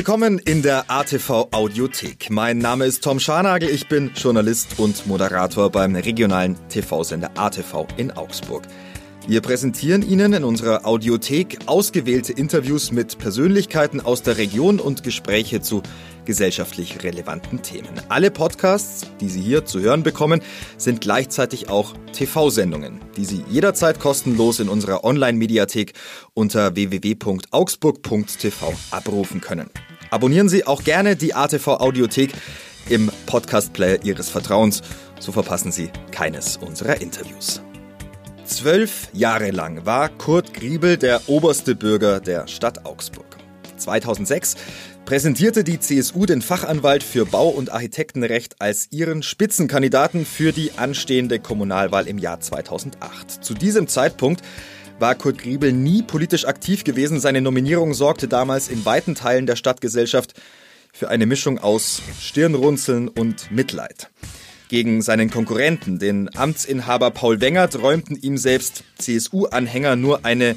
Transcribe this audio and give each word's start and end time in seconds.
Willkommen 0.00 0.38
in 0.38 0.62
der 0.62 0.90
ATV 0.90 1.48
Audiothek. 1.50 2.30
Mein 2.30 2.56
Name 2.56 2.86
ist 2.86 3.04
Tom 3.04 3.20
Scharnagel, 3.20 3.68
ich 3.68 3.86
bin 3.86 4.12
Journalist 4.14 4.78
und 4.78 5.06
Moderator 5.06 5.68
beim 5.68 5.94
regionalen 5.94 6.56
TV-Sender 6.70 7.32
ATV 7.36 7.86
in 7.98 8.10
Augsburg. 8.10 8.62
Wir 9.26 9.42
präsentieren 9.42 10.00
Ihnen 10.00 10.32
in 10.32 10.42
unserer 10.42 10.86
Audiothek 10.86 11.58
ausgewählte 11.66 12.32
Interviews 12.32 12.92
mit 12.92 13.18
Persönlichkeiten 13.18 14.00
aus 14.00 14.22
der 14.22 14.38
Region 14.38 14.80
und 14.80 15.02
Gespräche 15.02 15.60
zu 15.60 15.82
gesellschaftlich 16.24 17.04
relevanten 17.04 17.60
Themen. 17.60 18.00
Alle 18.08 18.30
Podcasts, 18.30 19.06
die 19.20 19.28
Sie 19.28 19.42
hier 19.42 19.66
zu 19.66 19.80
hören 19.80 20.02
bekommen, 20.02 20.40
sind 20.78 21.02
gleichzeitig 21.02 21.68
auch 21.68 21.92
TV-Sendungen, 22.14 23.00
die 23.18 23.26
Sie 23.26 23.44
jederzeit 23.50 24.00
kostenlos 24.00 24.60
in 24.60 24.70
unserer 24.70 25.04
Online-Mediathek 25.04 25.92
unter 26.32 26.74
www.augsburg.tv 26.74 28.72
abrufen 28.90 29.42
können. 29.42 29.68
Abonnieren 30.10 30.48
Sie 30.48 30.66
auch 30.66 30.82
gerne 30.82 31.14
die 31.14 31.34
ATV 31.34 31.68
Audiothek 31.68 32.32
im 32.88 33.10
Podcast-Player 33.26 34.04
Ihres 34.04 34.28
Vertrauens, 34.28 34.82
so 35.20 35.30
verpassen 35.30 35.70
Sie 35.70 35.90
keines 36.10 36.56
unserer 36.56 37.00
Interviews. 37.00 37.62
Zwölf 38.44 39.06
Jahre 39.12 39.52
lang 39.52 39.86
war 39.86 40.08
Kurt 40.08 40.52
Griebel 40.52 40.96
der 40.96 41.28
oberste 41.28 41.76
Bürger 41.76 42.18
der 42.18 42.48
Stadt 42.48 42.84
Augsburg. 42.84 43.36
2006 43.76 44.56
präsentierte 45.04 45.62
die 45.62 45.78
CSU 45.78 46.26
den 46.26 46.42
Fachanwalt 46.42 47.04
für 47.04 47.24
Bau- 47.24 47.48
und 47.48 47.70
Architektenrecht 47.70 48.60
als 48.60 48.88
ihren 48.90 49.22
Spitzenkandidaten 49.22 50.26
für 50.26 50.52
die 50.52 50.72
anstehende 50.76 51.38
Kommunalwahl 51.38 52.08
im 52.08 52.18
Jahr 52.18 52.40
2008. 52.40 53.44
Zu 53.44 53.54
diesem 53.54 53.86
Zeitpunkt 53.86 54.42
war 55.00 55.14
Kurt 55.14 55.38
Griebel 55.38 55.72
nie 55.72 56.02
politisch 56.02 56.44
aktiv 56.44 56.84
gewesen. 56.84 57.20
Seine 57.20 57.40
Nominierung 57.40 57.94
sorgte 57.94 58.28
damals 58.28 58.68
in 58.68 58.84
weiten 58.84 59.14
Teilen 59.14 59.46
der 59.46 59.56
Stadtgesellschaft 59.56 60.34
für 60.92 61.08
eine 61.08 61.26
Mischung 61.26 61.58
aus 61.58 62.02
Stirnrunzeln 62.20 63.08
und 63.08 63.50
Mitleid. 63.50 64.10
Gegen 64.68 65.02
seinen 65.02 65.30
Konkurrenten, 65.30 65.98
den 65.98 66.30
Amtsinhaber 66.36 67.10
Paul 67.10 67.40
Wengert, 67.40 67.80
räumten 67.80 68.16
ihm 68.16 68.36
selbst 68.36 68.84
CSU-Anhänger 68.98 69.96
nur 69.96 70.24
eine 70.24 70.54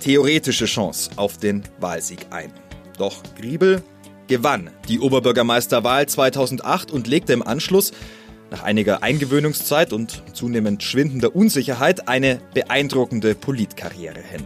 theoretische 0.00 0.66
Chance 0.66 1.10
auf 1.16 1.38
den 1.38 1.62
Wahlsieg 1.80 2.26
ein. 2.30 2.52
Doch 2.98 3.22
Griebel 3.38 3.82
gewann 4.26 4.70
die 4.88 5.00
Oberbürgermeisterwahl 5.00 6.06
2008 6.06 6.90
und 6.90 7.06
legte 7.06 7.32
im 7.32 7.42
Anschluss 7.42 7.92
nach 8.54 8.62
einiger 8.62 9.02
Eingewöhnungszeit 9.02 9.92
und 9.92 10.22
zunehmend 10.32 10.84
schwindender 10.84 11.34
Unsicherheit 11.34 12.06
eine 12.06 12.38
beeindruckende 12.54 13.34
Politkarriere 13.34 14.20
hin. 14.20 14.42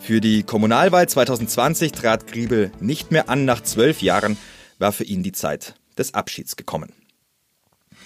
Für 0.00 0.22
die 0.22 0.44
Kommunalwahl 0.44 1.06
2020 1.06 1.92
trat 1.92 2.26
Griebel 2.26 2.72
nicht 2.80 3.10
mehr 3.10 3.28
an. 3.28 3.44
Nach 3.44 3.62
zwölf 3.62 4.00
Jahren 4.00 4.38
war 4.78 4.92
für 4.92 5.04
ihn 5.04 5.22
die 5.22 5.32
Zeit 5.32 5.74
des 5.98 6.14
Abschieds 6.14 6.56
gekommen. 6.56 6.94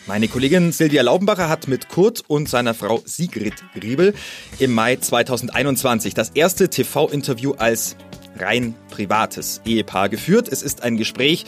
Meine 0.09 0.27
Kollegin 0.27 0.73
Silvia 0.73 1.03
Laubenbacher 1.03 1.49
hat 1.49 1.69
mit 1.69 1.89
Kurt 1.89 2.25
und 2.27 2.49
seiner 2.49 2.75
Frau 2.75 3.01
Sigrid 3.05 3.55
Griebel 3.75 4.15
im 4.59 4.73
Mai 4.73 4.97
2021 4.97 6.15
das 6.15 6.31
erste 6.31 6.69
TV-Interview 6.69 7.53
als 7.53 7.95
rein 8.41 8.75
privates 8.91 9.61
Ehepaar 9.65 10.09
geführt. 10.09 10.49
Es 10.49 10.63
ist 10.63 10.83
ein 10.83 10.97
Gespräch 10.97 11.45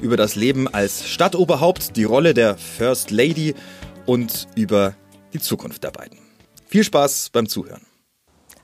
über 0.00 0.16
das 0.16 0.34
Leben 0.34 0.68
als 0.68 1.08
Stadtoberhaupt, 1.08 1.96
die 1.96 2.04
Rolle 2.04 2.34
der 2.34 2.56
First 2.56 3.10
Lady 3.10 3.54
und 4.06 4.46
über 4.54 4.94
die 5.32 5.40
Zukunft 5.40 5.84
der 5.84 5.90
beiden. 5.90 6.18
Viel 6.66 6.84
Spaß 6.84 7.30
beim 7.30 7.48
Zuhören. 7.48 7.87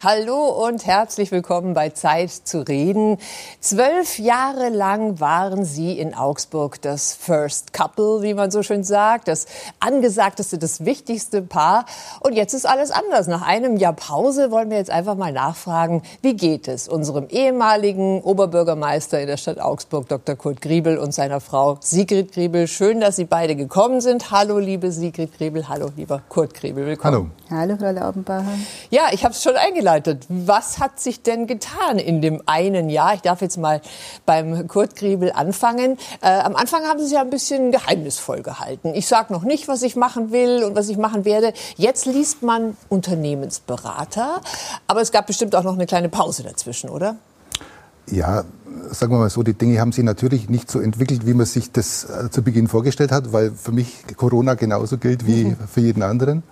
Hallo 0.04 0.66
und 0.66 0.84
herzlich 0.84 1.32
willkommen 1.32 1.72
bei 1.72 1.88
Zeit 1.88 2.30
zu 2.30 2.60
reden. 2.60 3.16
Zwölf 3.60 4.18
Jahre 4.18 4.68
lang 4.68 5.18
waren 5.18 5.64
Sie 5.64 5.98
in 5.98 6.12
Augsburg 6.14 6.82
das 6.82 7.14
First 7.14 7.72
Couple, 7.72 8.20
wie 8.20 8.34
man 8.34 8.50
so 8.50 8.62
schön 8.62 8.84
sagt, 8.84 9.28
das 9.28 9.46
angesagteste, 9.80 10.58
das 10.58 10.84
wichtigste 10.84 11.40
Paar. 11.40 11.86
Und 12.20 12.34
jetzt 12.34 12.52
ist 12.52 12.66
alles 12.66 12.90
anders. 12.90 13.28
Nach 13.28 13.40
einem 13.40 13.78
Jahr 13.78 13.94
Pause 13.94 14.50
wollen 14.50 14.68
wir 14.68 14.76
jetzt 14.76 14.90
einfach 14.90 15.14
mal 15.14 15.32
nachfragen, 15.32 16.02
wie 16.20 16.36
geht 16.36 16.68
es 16.68 16.86
unserem 16.86 17.28
ehemaligen 17.30 18.20
Oberbürgermeister 18.20 19.22
in 19.22 19.26
der 19.26 19.38
Stadt 19.38 19.58
Augsburg, 19.58 20.06
Dr. 20.10 20.36
Kurt 20.36 20.60
Griebel 20.60 20.98
und 20.98 21.14
seiner 21.14 21.40
Frau 21.40 21.78
Sigrid 21.80 22.32
Griebel. 22.32 22.68
Schön, 22.68 23.00
dass 23.00 23.16
Sie 23.16 23.24
beide 23.24 23.56
gekommen 23.56 24.02
sind. 24.02 24.30
Hallo, 24.30 24.58
liebe 24.58 24.92
Sigrid 24.92 25.38
Griebel. 25.38 25.66
Hallo, 25.70 25.88
lieber 25.96 26.20
Kurt 26.28 26.52
Griebel. 26.52 26.84
Willkommen. 26.84 27.14
Hallo. 27.14 27.30
Hallo, 27.56 27.76
Frau 27.78 27.92
Laubenbacher. 27.92 28.58
Ja, 28.90 29.02
ich 29.12 29.24
habe 29.24 29.32
es 29.32 29.42
schon 29.42 29.54
eingeleitet. 29.54 30.26
Was 30.28 30.80
hat 30.80 30.98
sich 30.98 31.22
denn 31.22 31.46
getan 31.46 32.00
in 32.00 32.20
dem 32.20 32.42
einen 32.46 32.90
Jahr? 32.90 33.14
Ich 33.14 33.20
darf 33.20 33.42
jetzt 33.42 33.58
mal 33.58 33.80
beim 34.26 34.66
Kurt 34.66 34.96
Griebel 34.96 35.30
anfangen. 35.30 35.96
Äh, 36.20 36.40
am 36.40 36.56
Anfang 36.56 36.82
haben 36.82 36.98
Sie 36.98 37.04
es 37.04 37.12
ja 37.12 37.20
ein 37.20 37.30
bisschen 37.30 37.70
geheimnisvoll 37.70 38.42
gehalten. 38.42 38.92
Ich 38.94 39.06
sage 39.06 39.32
noch 39.32 39.44
nicht, 39.44 39.68
was 39.68 39.82
ich 39.82 39.94
machen 39.94 40.32
will 40.32 40.64
und 40.64 40.74
was 40.74 40.88
ich 40.88 40.96
machen 40.96 41.24
werde. 41.24 41.52
Jetzt 41.76 42.06
liest 42.06 42.42
man 42.42 42.76
Unternehmensberater. 42.88 44.40
Aber 44.88 45.00
es 45.00 45.12
gab 45.12 45.28
bestimmt 45.28 45.54
auch 45.54 45.62
noch 45.62 45.74
eine 45.74 45.86
kleine 45.86 46.08
Pause 46.08 46.42
dazwischen, 46.42 46.90
oder? 46.90 47.16
Ja, 48.10 48.44
sagen 48.90 49.12
wir 49.12 49.18
mal 49.18 49.30
so, 49.30 49.44
die 49.44 49.54
Dinge 49.54 49.80
haben 49.80 49.92
sich 49.92 50.04
natürlich 50.04 50.48
nicht 50.48 50.70
so 50.70 50.80
entwickelt, 50.80 51.24
wie 51.24 51.34
man 51.34 51.46
sich 51.46 51.70
das 51.70 52.04
äh, 52.04 52.30
zu 52.30 52.42
Beginn 52.42 52.66
vorgestellt 52.66 53.12
hat, 53.12 53.32
weil 53.32 53.52
für 53.52 53.72
mich 53.72 54.04
Corona 54.16 54.54
genauso 54.54 54.98
gilt 54.98 55.26
wie 55.26 55.56
für 55.72 55.80
jeden 55.80 56.02
anderen. 56.02 56.42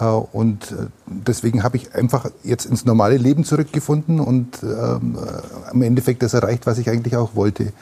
Äh, 0.00 0.04
und 0.04 0.72
äh, 0.72 0.86
deswegen 1.06 1.62
habe 1.62 1.76
ich 1.76 1.94
einfach 1.94 2.30
jetzt 2.44 2.66
ins 2.66 2.84
normale 2.84 3.16
Leben 3.16 3.44
zurückgefunden 3.44 4.20
und 4.20 4.62
ähm, 4.62 5.16
äh, 5.16 5.72
im 5.72 5.82
Endeffekt 5.82 6.22
das 6.22 6.34
erreicht, 6.34 6.66
was 6.66 6.78
ich 6.78 6.88
eigentlich 6.88 7.16
auch 7.16 7.34
wollte. 7.34 7.72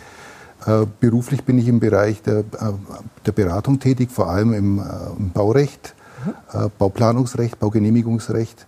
beruflich 1.00 1.44
bin 1.44 1.58
ich 1.58 1.68
im 1.68 1.78
Bereich 1.78 2.22
der, 2.22 2.42
der 3.24 3.32
Beratung 3.32 3.78
tätig, 3.78 4.10
vor 4.10 4.28
allem 4.30 4.52
im, 4.52 4.82
im 5.16 5.30
Baurecht, 5.30 5.94
mhm. 6.24 6.70
Bauplanungsrecht, 6.78 7.60
Baugenehmigungsrecht, 7.60 8.66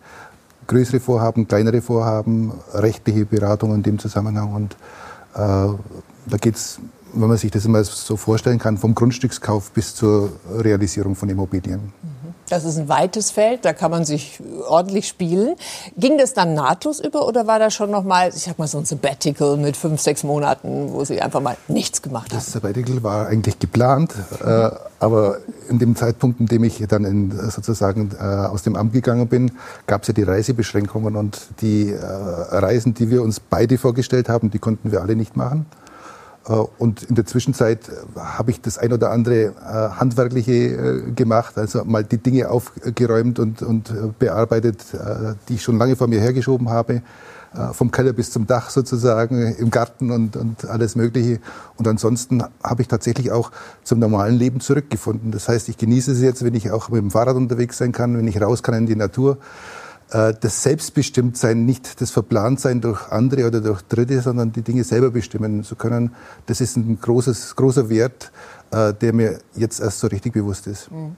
größere 0.68 1.00
Vorhaben, 1.00 1.48
kleinere 1.48 1.80
Vorhaben, 1.80 2.52
rechtliche 2.74 3.24
Beratung 3.24 3.74
in 3.74 3.82
dem 3.82 3.98
Zusammenhang. 3.98 4.52
Und 4.52 4.76
da 5.32 6.36
geht 6.40 6.54
es, 6.54 6.78
wenn 7.14 7.28
man 7.28 7.38
sich 7.38 7.50
das 7.50 7.64
immer 7.64 7.82
so 7.82 8.16
vorstellen 8.16 8.60
kann, 8.60 8.78
vom 8.78 8.94
Grundstückskauf 8.94 9.72
bis 9.72 9.96
zur 9.96 10.30
Realisierung 10.56 11.16
von 11.16 11.28
Immobilien. 11.30 11.80
Mhm. 11.80 12.17
Das 12.48 12.64
ist 12.64 12.78
ein 12.78 12.88
weites 12.88 13.30
Feld, 13.30 13.64
da 13.64 13.72
kann 13.72 13.90
man 13.90 14.04
sich 14.04 14.40
ordentlich 14.66 15.08
spielen. 15.08 15.56
Ging 15.96 16.18
das 16.18 16.34
dann 16.34 16.54
nahtlos 16.54 17.00
über 17.00 17.26
oder 17.26 17.46
war 17.46 17.58
da 17.58 17.70
schon 17.70 17.90
noch 17.90 18.04
mal, 18.04 18.28
ich 18.28 18.42
sag 18.42 18.58
mal 18.58 18.66
so 18.66 18.78
ein 18.78 18.84
Sabbatical 18.84 19.56
mit 19.56 19.76
fünf, 19.76 20.00
sechs 20.00 20.24
Monaten, 20.24 20.92
wo 20.92 21.04
Sie 21.04 21.20
einfach 21.20 21.40
mal 21.40 21.56
nichts 21.68 22.02
gemacht 22.02 22.30
haben? 22.30 22.38
Das 22.38 22.52
Sabbatical 22.52 23.02
war 23.02 23.26
eigentlich 23.26 23.58
geplant, 23.58 24.14
äh, 24.42 24.70
aber 25.00 25.38
in 25.68 25.78
dem 25.78 25.96
Zeitpunkt, 25.96 26.40
in 26.40 26.46
dem 26.46 26.64
ich 26.64 26.84
dann 26.88 27.04
in, 27.04 27.30
sozusagen 27.50 28.10
äh, 28.18 28.24
aus 28.24 28.62
dem 28.62 28.76
Amt 28.76 28.92
gegangen 28.92 29.28
bin, 29.28 29.52
gab 29.86 30.02
es 30.02 30.08
ja 30.08 30.14
die 30.14 30.22
Reisebeschränkungen 30.22 31.16
und 31.16 31.38
die 31.60 31.90
äh, 31.90 31.98
Reisen, 32.00 32.94
die 32.94 33.10
wir 33.10 33.22
uns 33.22 33.40
beide 33.40 33.78
vorgestellt 33.78 34.28
haben, 34.28 34.50
die 34.50 34.58
konnten 34.58 34.90
wir 34.92 35.02
alle 35.02 35.16
nicht 35.16 35.36
machen. 35.36 35.66
Äh, 36.48 36.52
und 36.78 37.02
in 37.04 37.14
der 37.14 37.26
Zwischenzeit 37.26 37.88
äh, 37.88 38.18
habe 38.18 38.50
ich 38.50 38.60
das 38.60 38.78
ein 38.78 38.92
oder 38.92 39.10
andere 39.10 39.46
äh, 39.46 39.52
handwerkliche 39.98 41.12
gemacht, 41.14 41.58
also 41.58 41.84
mal 41.84 42.04
die 42.04 42.18
Dinge 42.18 42.50
aufgeräumt 42.50 43.38
und, 43.38 43.62
und 43.62 44.18
bearbeitet, 44.18 44.84
die 45.48 45.54
ich 45.54 45.62
schon 45.62 45.78
lange 45.78 45.96
vor 45.96 46.06
mir 46.06 46.20
hergeschoben 46.20 46.70
habe. 46.70 47.02
Vom 47.72 47.90
Keller 47.90 48.12
bis 48.12 48.30
zum 48.30 48.46
Dach 48.46 48.68
sozusagen, 48.68 49.54
im 49.56 49.70
Garten 49.70 50.10
und, 50.10 50.36
und 50.36 50.66
alles 50.66 50.96
Mögliche. 50.96 51.40
Und 51.76 51.88
ansonsten 51.88 52.42
habe 52.62 52.82
ich 52.82 52.88
tatsächlich 52.88 53.32
auch 53.32 53.50
zum 53.84 54.00
normalen 54.00 54.36
Leben 54.36 54.60
zurückgefunden. 54.60 55.32
Das 55.32 55.48
heißt, 55.48 55.68
ich 55.70 55.78
genieße 55.78 56.12
es 56.12 56.20
jetzt, 56.20 56.44
wenn 56.44 56.54
ich 56.54 56.70
auch 56.70 56.90
mit 56.90 57.00
dem 57.00 57.10
Fahrrad 57.10 57.36
unterwegs 57.36 57.78
sein 57.78 57.92
kann, 57.92 58.16
wenn 58.18 58.28
ich 58.28 58.40
raus 58.40 58.62
kann 58.62 58.74
in 58.74 58.86
die 58.86 58.96
Natur 58.96 59.38
das 60.10 60.62
Selbstbestimmtsein, 60.62 61.66
nicht 61.66 62.00
das 62.00 62.10
Verplantsein 62.10 62.80
durch 62.80 63.10
andere 63.10 63.46
oder 63.46 63.60
durch 63.60 63.82
Dritte, 63.82 64.22
sondern 64.22 64.52
die 64.52 64.62
Dinge 64.62 64.84
selber 64.84 65.10
bestimmen 65.10 65.64
zu 65.64 65.76
können, 65.76 66.12
das 66.46 66.60
ist 66.60 66.76
ein 66.76 66.98
großes, 67.00 67.56
großer 67.56 67.90
Wert, 67.90 68.24
äh, 68.24 68.57
der 68.70 69.12
mir 69.12 69.38
jetzt 69.54 69.80
erst 69.80 70.00
so 70.00 70.06
richtig 70.06 70.32
bewusst 70.32 70.66
ist. 70.66 70.90
Mhm. 70.90 71.16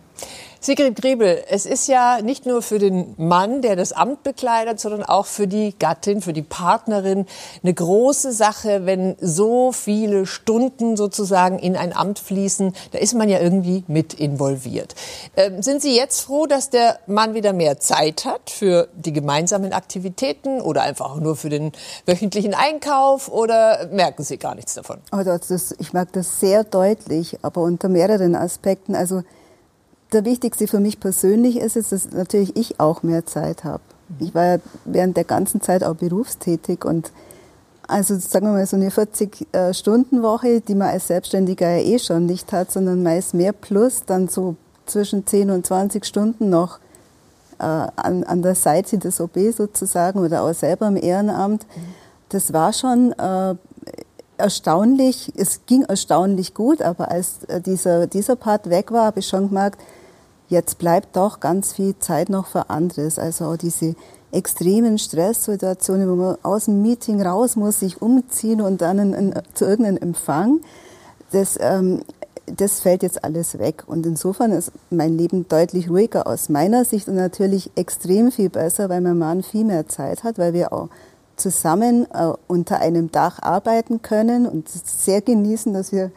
Sigrid 0.62 1.00
Griebel, 1.00 1.42
es 1.48 1.64
ist 1.64 1.88
ja 1.88 2.20
nicht 2.20 2.44
nur 2.44 2.60
für 2.60 2.78
den 2.78 3.14
Mann, 3.16 3.62
der 3.62 3.76
das 3.76 3.92
Amt 3.92 4.22
bekleidet, 4.24 4.78
sondern 4.78 5.02
auch 5.02 5.24
für 5.24 5.46
die 5.46 5.74
Gattin, 5.78 6.20
für 6.20 6.34
die 6.34 6.42
Partnerin 6.42 7.24
eine 7.62 7.72
große 7.72 8.30
Sache, 8.30 8.84
wenn 8.84 9.16
so 9.22 9.72
viele 9.72 10.26
Stunden 10.26 10.98
sozusagen 10.98 11.58
in 11.58 11.76
ein 11.76 11.96
Amt 11.96 12.18
fließen. 12.18 12.74
Da 12.92 12.98
ist 12.98 13.14
man 13.14 13.30
ja 13.30 13.40
irgendwie 13.40 13.84
mit 13.86 14.12
involviert. 14.12 14.94
Ähm, 15.34 15.62
sind 15.62 15.80
Sie 15.80 15.96
jetzt 15.96 16.20
froh, 16.20 16.44
dass 16.44 16.68
der 16.68 16.98
Mann 17.06 17.32
wieder 17.32 17.54
mehr 17.54 17.80
Zeit 17.80 18.26
hat 18.26 18.50
für 18.50 18.88
die 18.94 19.14
gemeinsamen 19.14 19.72
Aktivitäten 19.72 20.60
oder 20.60 20.82
einfach 20.82 21.16
nur 21.16 21.36
für 21.36 21.48
den 21.48 21.72
wöchentlichen 22.04 22.52
Einkauf 22.52 23.28
oder 23.30 23.88
merken 23.92 24.24
Sie 24.24 24.36
gar 24.36 24.54
nichts 24.54 24.74
davon? 24.74 24.98
Also 25.10 25.38
das, 25.38 25.74
ich 25.78 25.94
merke 25.94 26.12
das 26.12 26.38
sehr 26.38 26.64
deutlich, 26.64 27.39
aber 27.42 27.62
unter 27.62 27.88
mehreren 27.88 28.34
Aspekten. 28.34 28.94
Also 28.94 29.22
der 30.12 30.24
wichtigste 30.24 30.66
für 30.66 30.80
mich 30.80 31.00
persönlich 31.00 31.58
ist 31.58 31.76
es, 31.76 31.90
dass 31.90 32.10
natürlich 32.10 32.56
ich 32.56 32.80
auch 32.80 33.02
mehr 33.02 33.26
Zeit 33.26 33.64
habe. 33.64 33.82
Ich 34.18 34.34
war 34.34 34.44
ja 34.44 34.56
während 34.84 35.16
der 35.16 35.24
ganzen 35.24 35.60
Zeit 35.60 35.84
auch 35.84 35.94
berufstätig 35.94 36.84
und 36.84 37.12
Also 37.86 38.16
sagen 38.18 38.46
wir 38.46 38.52
mal 38.52 38.66
so 38.66 38.76
eine 38.76 38.90
40-Stunden-Woche, 38.90 40.60
die 40.60 40.74
man 40.76 40.88
als 40.88 41.08
Selbstständiger 41.08 41.68
ja 41.68 41.82
eh 41.82 41.98
schon 41.98 42.26
nicht 42.26 42.52
hat, 42.52 42.70
sondern 42.70 43.02
meist 43.02 43.34
mehr 43.34 43.52
plus, 43.52 44.04
dann 44.04 44.28
so 44.28 44.54
zwischen 44.86 45.26
10 45.26 45.50
und 45.50 45.66
20 45.66 46.04
Stunden 46.04 46.50
noch 46.50 46.78
äh, 47.58 47.64
an, 47.64 48.24
an 48.24 48.42
der 48.42 48.54
Seite 48.54 48.98
des 48.98 49.20
OB 49.20 49.52
sozusagen 49.56 50.20
oder 50.20 50.42
auch 50.42 50.54
selber 50.54 50.88
im 50.88 50.96
Ehrenamt. 50.96 51.66
Das 52.28 52.52
war 52.52 52.72
schon 52.72 53.12
äh, 53.12 53.54
erstaunlich, 54.40 55.32
es 55.36 55.60
ging 55.66 55.82
erstaunlich 55.84 56.54
gut, 56.54 56.82
aber 56.82 57.10
als 57.10 57.44
äh, 57.44 57.60
dieser, 57.60 58.06
dieser 58.06 58.36
Part 58.36 58.68
weg 58.68 58.90
war, 58.90 59.06
habe 59.06 59.20
ich 59.20 59.28
schon 59.28 59.48
gemerkt, 59.48 59.80
jetzt 60.48 60.78
bleibt 60.78 61.16
doch 61.16 61.40
ganz 61.40 61.72
viel 61.72 61.96
Zeit 61.98 62.28
noch 62.28 62.46
für 62.46 62.68
anderes. 62.70 63.18
Also 63.18 63.46
auch 63.46 63.56
diese 63.56 63.94
extremen 64.32 64.98
Stresssituationen, 64.98 66.10
wo 66.10 66.14
man 66.16 66.36
aus 66.42 66.66
dem 66.66 66.82
Meeting 66.82 67.22
raus 67.22 67.56
muss, 67.56 67.80
sich 67.80 68.02
umziehen 68.02 68.60
und 68.60 68.80
dann 68.80 68.98
in, 68.98 69.12
in, 69.12 69.34
zu 69.54 69.64
irgendeinem 69.64 69.98
Empfang, 69.98 70.60
das, 71.32 71.56
ähm, 71.60 72.02
das 72.46 72.80
fällt 72.80 73.02
jetzt 73.02 73.24
alles 73.24 73.58
weg. 73.58 73.84
Und 73.86 74.06
insofern 74.06 74.52
ist 74.52 74.72
mein 74.90 75.16
Leben 75.16 75.48
deutlich 75.48 75.88
ruhiger 75.88 76.26
aus 76.26 76.48
meiner 76.48 76.84
Sicht 76.84 77.08
und 77.08 77.14
natürlich 77.14 77.70
extrem 77.76 78.32
viel 78.32 78.50
besser, 78.50 78.88
weil 78.88 79.00
mein 79.00 79.18
Mann 79.18 79.42
viel 79.42 79.64
mehr 79.64 79.88
Zeit 79.88 80.24
hat, 80.24 80.38
weil 80.38 80.52
wir 80.52 80.72
auch 80.72 80.88
zusammen 81.40 82.06
äh, 82.12 82.32
unter 82.46 82.80
einem 82.80 83.10
Dach 83.10 83.40
arbeiten 83.42 84.02
können 84.02 84.46
und 84.46 84.68
sehr 84.68 85.20
genießen, 85.20 85.72
dass 85.72 85.92
wir, 85.92 86.10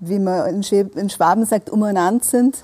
wie 0.00 0.18
man 0.18 0.62
in 0.62 1.10
Schwaben 1.10 1.44
sagt, 1.44 1.70
umeinander 1.70 2.24
sind 2.24 2.56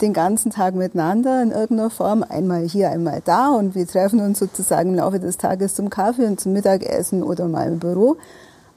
den 0.00 0.12
ganzen 0.12 0.50
Tag 0.50 0.74
miteinander 0.74 1.42
in 1.42 1.50
irgendeiner 1.50 1.90
Form, 1.90 2.24
einmal 2.26 2.62
hier, 2.66 2.90
einmal 2.90 3.20
da 3.24 3.50
und 3.50 3.74
wir 3.74 3.86
treffen 3.86 4.20
uns 4.20 4.38
sozusagen 4.38 4.90
im 4.90 4.96
Laufe 4.96 5.20
des 5.20 5.36
Tages 5.36 5.74
zum 5.74 5.90
Kaffee 5.90 6.26
und 6.26 6.40
zum 6.40 6.52
Mittagessen 6.52 7.22
oder 7.22 7.48
mal 7.48 7.68
im 7.68 7.78
Büro. 7.78 8.16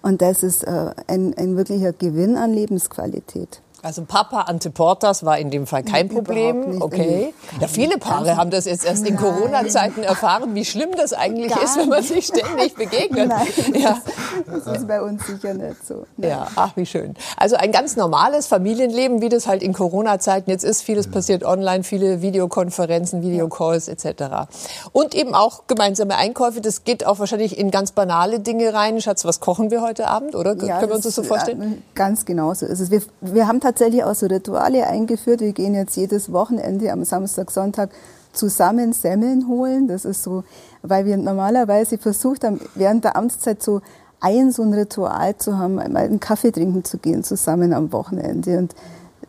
Und 0.02 0.22
das 0.22 0.44
ist 0.44 0.64
äh, 0.64 0.92
ein, 1.08 1.34
ein 1.38 1.56
wirklicher 1.56 1.94
Gewinn 1.94 2.36
an 2.36 2.54
Lebensqualität. 2.54 3.62
Also 3.84 4.06
Papa 4.06 4.44
Anteportas 4.44 5.26
war 5.26 5.38
in 5.38 5.52
dem 5.52 5.68
Fall 5.68 5.84
kein 5.84 6.08
Problem. 6.08 6.82
Okay. 6.82 7.34
Ja, 7.60 7.68
viele 7.68 7.98
Paare 7.98 8.38
haben 8.38 8.50
das 8.50 8.64
jetzt 8.64 8.86
erst 8.86 9.06
in 9.06 9.18
Corona-Zeiten 9.18 10.04
erfahren, 10.04 10.56
wie 10.56 10.64
schlimm 10.64 10.92
das 10.96 11.12
eigentlich 11.12 11.52
Gar 11.52 11.64
ist, 11.64 11.78
wenn 11.78 11.90
man 11.90 12.02
sich 12.02 12.28
ständig 12.28 12.76
begegnet. 12.76 13.28
Nein, 13.28 13.48
ja. 13.74 13.98
das 14.46 14.78
ist 14.78 14.88
bei 14.88 15.02
uns 15.02 15.28
sicher 15.28 15.54
nicht 15.54 15.86
so. 15.86 16.06
Nein. 16.16 16.30
Ja, 16.30 16.48
ach 16.56 16.72
wie 16.78 16.86
schön. 16.86 17.16
Also 17.36 17.58
ein 17.58 17.74
ganz 17.74 17.98
normales 17.98 18.48
Familienleben, 18.48 19.22
wie 19.22 19.28
das 19.28 19.48
halt 19.48 19.62
in 19.62 19.74
Corona-Zeiten 19.74 20.50
jetzt 20.50 20.64
ist. 20.64 20.82
Vieles 20.82 21.12
passiert 21.12 21.44
online, 21.44 21.84
viele 21.84 22.22
Videokonferenzen, 22.22 23.22
Videocalls 23.22 23.90
etc. 23.90 24.48
Und 24.94 25.14
eben 25.14 25.36
auch 25.36 25.68
gemeinsame 25.68 26.16
Einkäufe. 26.16 26.62
Das 26.62 26.86
geht 26.86 27.06
auch 27.06 27.20
wahrscheinlich 27.20 27.58
in 27.58 27.70
ganz 27.70 27.92
banale 27.92 28.40
Dinge 28.40 28.74
rein. 28.74 29.02
Schatz, 29.02 29.26
was 29.26 29.42
kochen 29.42 29.72
wir 29.72 29.82
heute 29.82 30.08
Abend, 30.08 30.36
oder? 30.36 30.56
Ja, 30.64 30.80
Können 30.80 30.92
wir 30.92 30.96
uns 30.96 31.04
das 31.04 31.16
so 31.16 31.24
vorstellen? 31.24 31.84
Ganz 31.96 32.24
genau 32.24 32.54
so. 32.54 32.66
Also 32.66 32.90
wir, 32.90 33.02
wir 33.20 33.46
haben 33.46 33.60
tatsächlich 33.60 33.73
auch 34.04 34.16
so 34.16 34.28
Rituale 34.28 34.88
eingeführt. 34.88 35.42
Wir 35.42 35.54
gehen 35.54 35.74
jetzt 35.74 35.96
jedes 35.96 36.32
Wochenende 36.32 36.92
am 36.92 37.04
Samstag, 37.04 37.52
Sonntag 37.52 37.92
zusammen 38.34 38.94
Semmeln 38.94 39.48
holen. 39.48 39.88
Das 39.88 40.06
ist 40.06 40.24
so, 40.24 40.44
weil 40.82 41.06
wir 41.06 41.18
normalerweise 41.18 41.98
versucht 41.98 42.44
haben, 42.44 42.60
während 42.76 43.04
der 43.04 43.16
Amtszeit 43.16 43.62
so 43.64 43.82
ein 44.20 44.52
so 44.52 44.64
ein 44.64 44.74
Ritual 44.74 45.38
zu 45.38 45.58
haben, 45.58 45.80
einmal 45.80 46.06
einen 46.06 46.20
Kaffee 46.20 46.52
trinken 46.52 46.84
zu 46.84 46.98
gehen 46.98 47.24
zusammen 47.24 47.74
am 47.74 47.92
Wochenende. 47.92 48.58
Und 48.58 48.74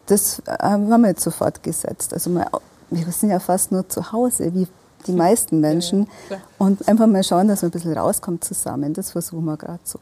das 0.06 0.40
äh, 0.46 0.56
haben 0.60 0.88
wir 0.88 1.08
jetzt 1.08 1.22
sofort 1.22 1.62
gesetzt. 1.62 2.12
Also 2.12 2.30
mal, 2.30 2.46
wir 2.90 3.04
sind 3.12 3.30
ja 3.30 3.40
fast 3.40 3.72
nur 3.72 3.88
zu 3.88 4.12
Hause, 4.12 4.54
wie 4.54 4.68
die 5.06 5.12
meisten 5.12 5.60
Menschen. 5.60 6.08
Und 6.58 6.88
einfach 6.88 7.06
mal 7.06 7.24
schauen, 7.24 7.48
dass 7.48 7.62
man 7.62 7.70
ein 7.70 7.72
bisschen 7.72 7.98
rauskommt 7.98 8.44
zusammen. 8.44 8.94
Das 8.94 9.10
versuchen 9.10 9.44
wir 9.44 9.56
gerade 9.56 9.80
so. 9.84 9.98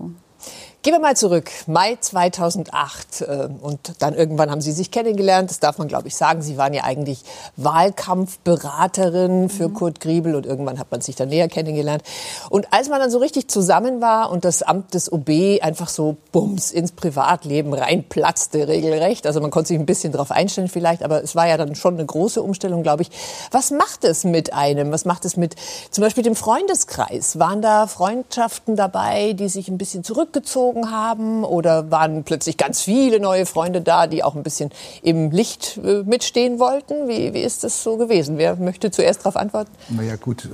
Gehen 0.84 0.94
wir 0.94 0.98
mal 0.98 1.16
zurück, 1.16 1.48
Mai 1.68 1.96
2008 2.00 3.20
äh, 3.20 3.48
und 3.60 3.92
dann 4.00 4.14
irgendwann 4.14 4.50
haben 4.50 4.60
Sie 4.60 4.72
sich 4.72 4.90
kennengelernt, 4.90 5.48
das 5.48 5.60
darf 5.60 5.78
man 5.78 5.86
glaube 5.86 6.08
ich 6.08 6.16
sagen. 6.16 6.42
Sie 6.42 6.58
waren 6.58 6.74
ja 6.74 6.82
eigentlich 6.82 7.22
Wahlkampfberaterin 7.54 9.48
für 9.48 9.68
mhm. 9.68 9.74
Kurt 9.74 10.00
Griebel 10.00 10.34
und 10.34 10.44
irgendwann 10.44 10.80
hat 10.80 10.90
man 10.90 11.00
sich 11.00 11.14
dann 11.14 11.28
näher 11.28 11.46
kennengelernt. 11.46 12.02
Und 12.50 12.72
als 12.72 12.88
man 12.88 12.98
dann 12.98 13.12
so 13.12 13.18
richtig 13.18 13.46
zusammen 13.46 14.00
war 14.00 14.32
und 14.32 14.44
das 14.44 14.64
Amt 14.64 14.94
des 14.94 15.12
OB 15.12 15.60
einfach 15.62 15.88
so 15.88 16.16
bums 16.32 16.72
ins 16.72 16.90
Privatleben 16.90 17.74
reinplatzte 17.74 18.66
regelrecht, 18.66 19.28
also 19.28 19.40
man 19.40 19.52
konnte 19.52 19.68
sich 19.68 19.78
ein 19.78 19.86
bisschen 19.86 20.10
darauf 20.10 20.32
einstellen 20.32 20.66
vielleicht, 20.66 21.04
aber 21.04 21.22
es 21.22 21.36
war 21.36 21.46
ja 21.46 21.56
dann 21.58 21.76
schon 21.76 21.94
eine 21.94 22.06
große 22.06 22.42
Umstellung, 22.42 22.82
glaube 22.82 23.02
ich. 23.02 23.10
Was 23.52 23.70
macht 23.70 24.02
es 24.02 24.24
mit 24.24 24.52
einem? 24.52 24.90
Was 24.90 25.04
macht 25.04 25.26
es 25.26 25.36
mit 25.36 25.54
zum 25.92 26.02
Beispiel 26.02 26.24
dem 26.24 26.34
Freundeskreis? 26.34 27.38
Waren 27.38 27.62
da 27.62 27.86
Freundschaften 27.86 28.74
dabei, 28.74 29.32
die 29.34 29.48
sich 29.48 29.68
ein 29.68 29.78
bisschen 29.78 30.02
zurückgezogen 30.02 30.71
gezogen 30.72 30.90
haben? 30.90 31.44
Oder 31.44 31.90
waren 31.90 32.24
plötzlich 32.24 32.56
ganz 32.56 32.80
viele 32.80 33.20
neue 33.20 33.46
Freunde 33.46 33.80
da, 33.80 34.06
die 34.06 34.24
auch 34.24 34.34
ein 34.34 34.42
bisschen 34.42 34.70
im 35.02 35.30
Licht 35.30 35.78
äh, 35.84 36.02
mitstehen 36.02 36.58
wollten? 36.58 37.08
Wie, 37.08 37.34
wie 37.34 37.40
ist 37.40 37.64
das 37.64 37.82
so 37.82 37.96
gewesen? 37.96 38.38
Wer 38.38 38.56
möchte 38.56 38.90
zuerst 38.90 39.20
darauf 39.20 39.36
antworten? 39.36 39.70
Naja 39.88 40.16
gut, 40.16 40.48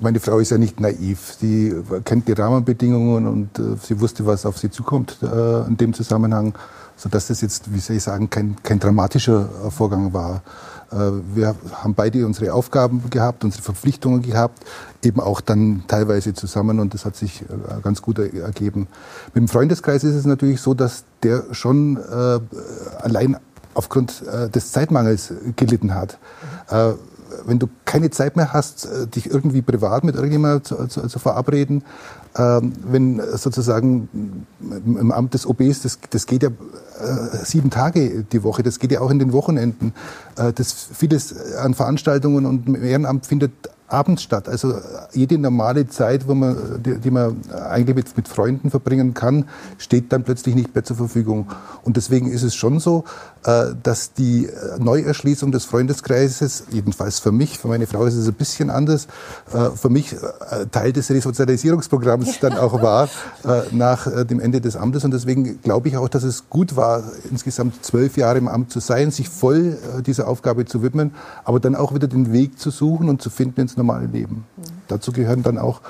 meine 0.00 0.20
Frau 0.20 0.38
ist 0.38 0.50
ja 0.50 0.58
nicht 0.58 0.80
naiv. 0.80 1.36
Sie 1.38 1.74
kennt 2.04 2.28
die 2.28 2.32
Rahmenbedingungen 2.32 3.26
und 3.26 3.58
äh, 3.58 3.76
sie 3.82 4.00
wusste, 4.00 4.26
was 4.26 4.46
auf 4.46 4.58
sie 4.58 4.70
zukommt 4.70 5.18
äh, 5.22 5.66
in 5.66 5.76
dem 5.76 5.94
Zusammenhang, 5.94 6.54
sodass 6.96 7.28
das 7.28 7.40
jetzt, 7.40 7.72
wie 7.72 7.80
soll 7.80 7.96
ich 7.96 8.02
sagen, 8.02 8.30
kein, 8.30 8.56
kein 8.62 8.78
dramatischer 8.80 9.48
Vorgang 9.70 10.12
war. 10.12 10.42
Äh, 10.90 10.96
wir 11.34 11.54
haben 11.72 11.94
beide 11.94 12.24
unsere 12.26 12.52
Aufgaben 12.52 13.10
gehabt, 13.10 13.44
unsere 13.44 13.62
Verpflichtungen 13.62 14.22
gehabt, 14.22 14.64
eben 15.02 15.20
auch 15.20 15.40
dann 15.40 15.84
teilweise 15.86 16.34
zusammen 16.34 16.80
und 16.80 16.94
das 16.94 17.04
hat 17.04 17.16
sich 17.16 17.42
äh, 17.42 17.46
ganz 17.82 18.02
gut 18.02 18.18
ergeben. 18.18 18.88
Mit 19.34 19.36
dem 19.36 19.48
Freundeskreis 19.48 20.04
ist 20.04 20.14
es 20.14 20.24
natürlich 20.24 20.60
so, 20.60 20.74
dass 20.74 21.04
der 21.22 21.44
schon 21.52 21.96
äh, 21.96 22.40
allein 23.02 23.36
aufgrund 23.74 24.24
des 24.26 24.72
Zeitmangels 24.72 25.32
gelitten 25.54 25.94
hat. 25.94 26.18
Äh, 26.68 26.94
wenn 27.44 27.60
du 27.60 27.68
keine 27.84 28.10
Zeit 28.10 28.34
mehr 28.34 28.52
hast, 28.52 28.88
dich 29.14 29.30
irgendwie 29.30 29.62
privat 29.62 30.02
mit 30.02 30.16
irgendjemandem 30.16 30.64
zu, 30.64 30.86
zu, 30.88 31.06
zu 31.06 31.18
verabreden, 31.18 31.84
wenn 32.34 33.20
sozusagen 33.34 34.46
im 34.60 35.12
Amt 35.12 35.34
des 35.34 35.46
OBs, 35.46 35.82
das, 35.82 35.98
das 36.10 36.26
geht 36.26 36.42
ja 36.42 36.50
äh, 36.50 37.44
sieben 37.44 37.70
Tage 37.70 38.24
die 38.24 38.42
Woche, 38.42 38.62
das 38.62 38.78
geht 38.78 38.92
ja 38.92 39.00
auch 39.00 39.10
in 39.10 39.18
den 39.18 39.32
Wochenenden. 39.32 39.92
Äh, 40.36 40.52
das 40.52 40.88
vieles 40.92 41.56
an 41.56 41.74
Veranstaltungen 41.74 42.46
und 42.46 42.66
im 42.66 42.82
Ehrenamt 42.82 43.26
findet 43.26 43.52
abends 43.88 44.22
statt. 44.22 44.48
Also 44.48 44.74
jede 45.12 45.38
normale 45.38 45.88
Zeit, 45.88 46.28
wo 46.28 46.34
man, 46.34 46.82
die, 46.84 46.98
die 46.98 47.10
man 47.10 47.36
eigentlich 47.50 47.96
mit, 47.96 48.16
mit, 48.16 48.28
Freunden 48.28 48.70
verbringen 48.70 49.14
kann, 49.14 49.46
steht 49.78 50.12
dann 50.12 50.24
plötzlich 50.24 50.54
nicht 50.54 50.74
mehr 50.74 50.84
zur 50.84 50.96
Verfügung. 50.96 51.48
Und 51.82 51.96
deswegen 51.96 52.30
ist 52.30 52.42
es 52.42 52.54
schon 52.54 52.80
so, 52.80 53.04
äh, 53.44 53.74
dass 53.82 54.12
die 54.12 54.48
Neuerschließung 54.78 55.52
des 55.52 55.64
Freundeskreises, 55.64 56.64
jedenfalls 56.70 57.18
für 57.18 57.32
mich, 57.32 57.58
für 57.58 57.68
meine 57.68 57.86
Frau 57.86 58.04
ist 58.04 58.14
es 58.14 58.28
ein 58.28 58.34
bisschen 58.34 58.68
anders, 58.68 59.06
äh, 59.52 59.70
für 59.70 59.88
mich 59.88 60.12
äh, 60.12 60.66
Teil 60.70 60.92
des 60.92 61.10
Resozialisierungsprogramms 61.10 62.40
dann 62.40 62.58
auch 62.58 62.82
war 62.82 63.08
nach 63.70 64.06
dem 64.26 64.40
Ende 64.40 64.60
des 64.60 64.76
Amtes. 64.76 65.04
Und 65.04 65.12
deswegen 65.12 65.60
glaube 65.62 65.88
ich 65.88 65.96
auch, 65.96 66.08
dass 66.08 66.22
es 66.22 66.48
gut 66.50 66.76
war, 66.76 67.02
insgesamt 67.30 67.84
zwölf 67.84 68.16
Jahre 68.16 68.38
im 68.38 68.48
Amt 68.48 68.70
zu 68.70 68.80
sein, 68.80 69.10
sich 69.10 69.28
voll 69.28 69.78
dieser 70.04 70.28
Aufgabe 70.28 70.66
zu 70.66 70.82
widmen, 70.82 71.14
aber 71.44 71.60
dann 71.60 71.74
auch 71.74 71.94
wieder 71.94 72.06
den 72.06 72.32
Weg 72.32 72.58
zu 72.58 72.70
suchen 72.70 73.08
und 73.08 73.22
zu 73.22 73.30
finden 73.30 73.62
ins 73.62 73.77
normale 73.78 74.06
Leben. 74.06 74.44
Mhm. 74.56 74.62
Dazu 74.88 75.12
gehören 75.12 75.42
dann 75.42 75.58
auch 75.58 75.80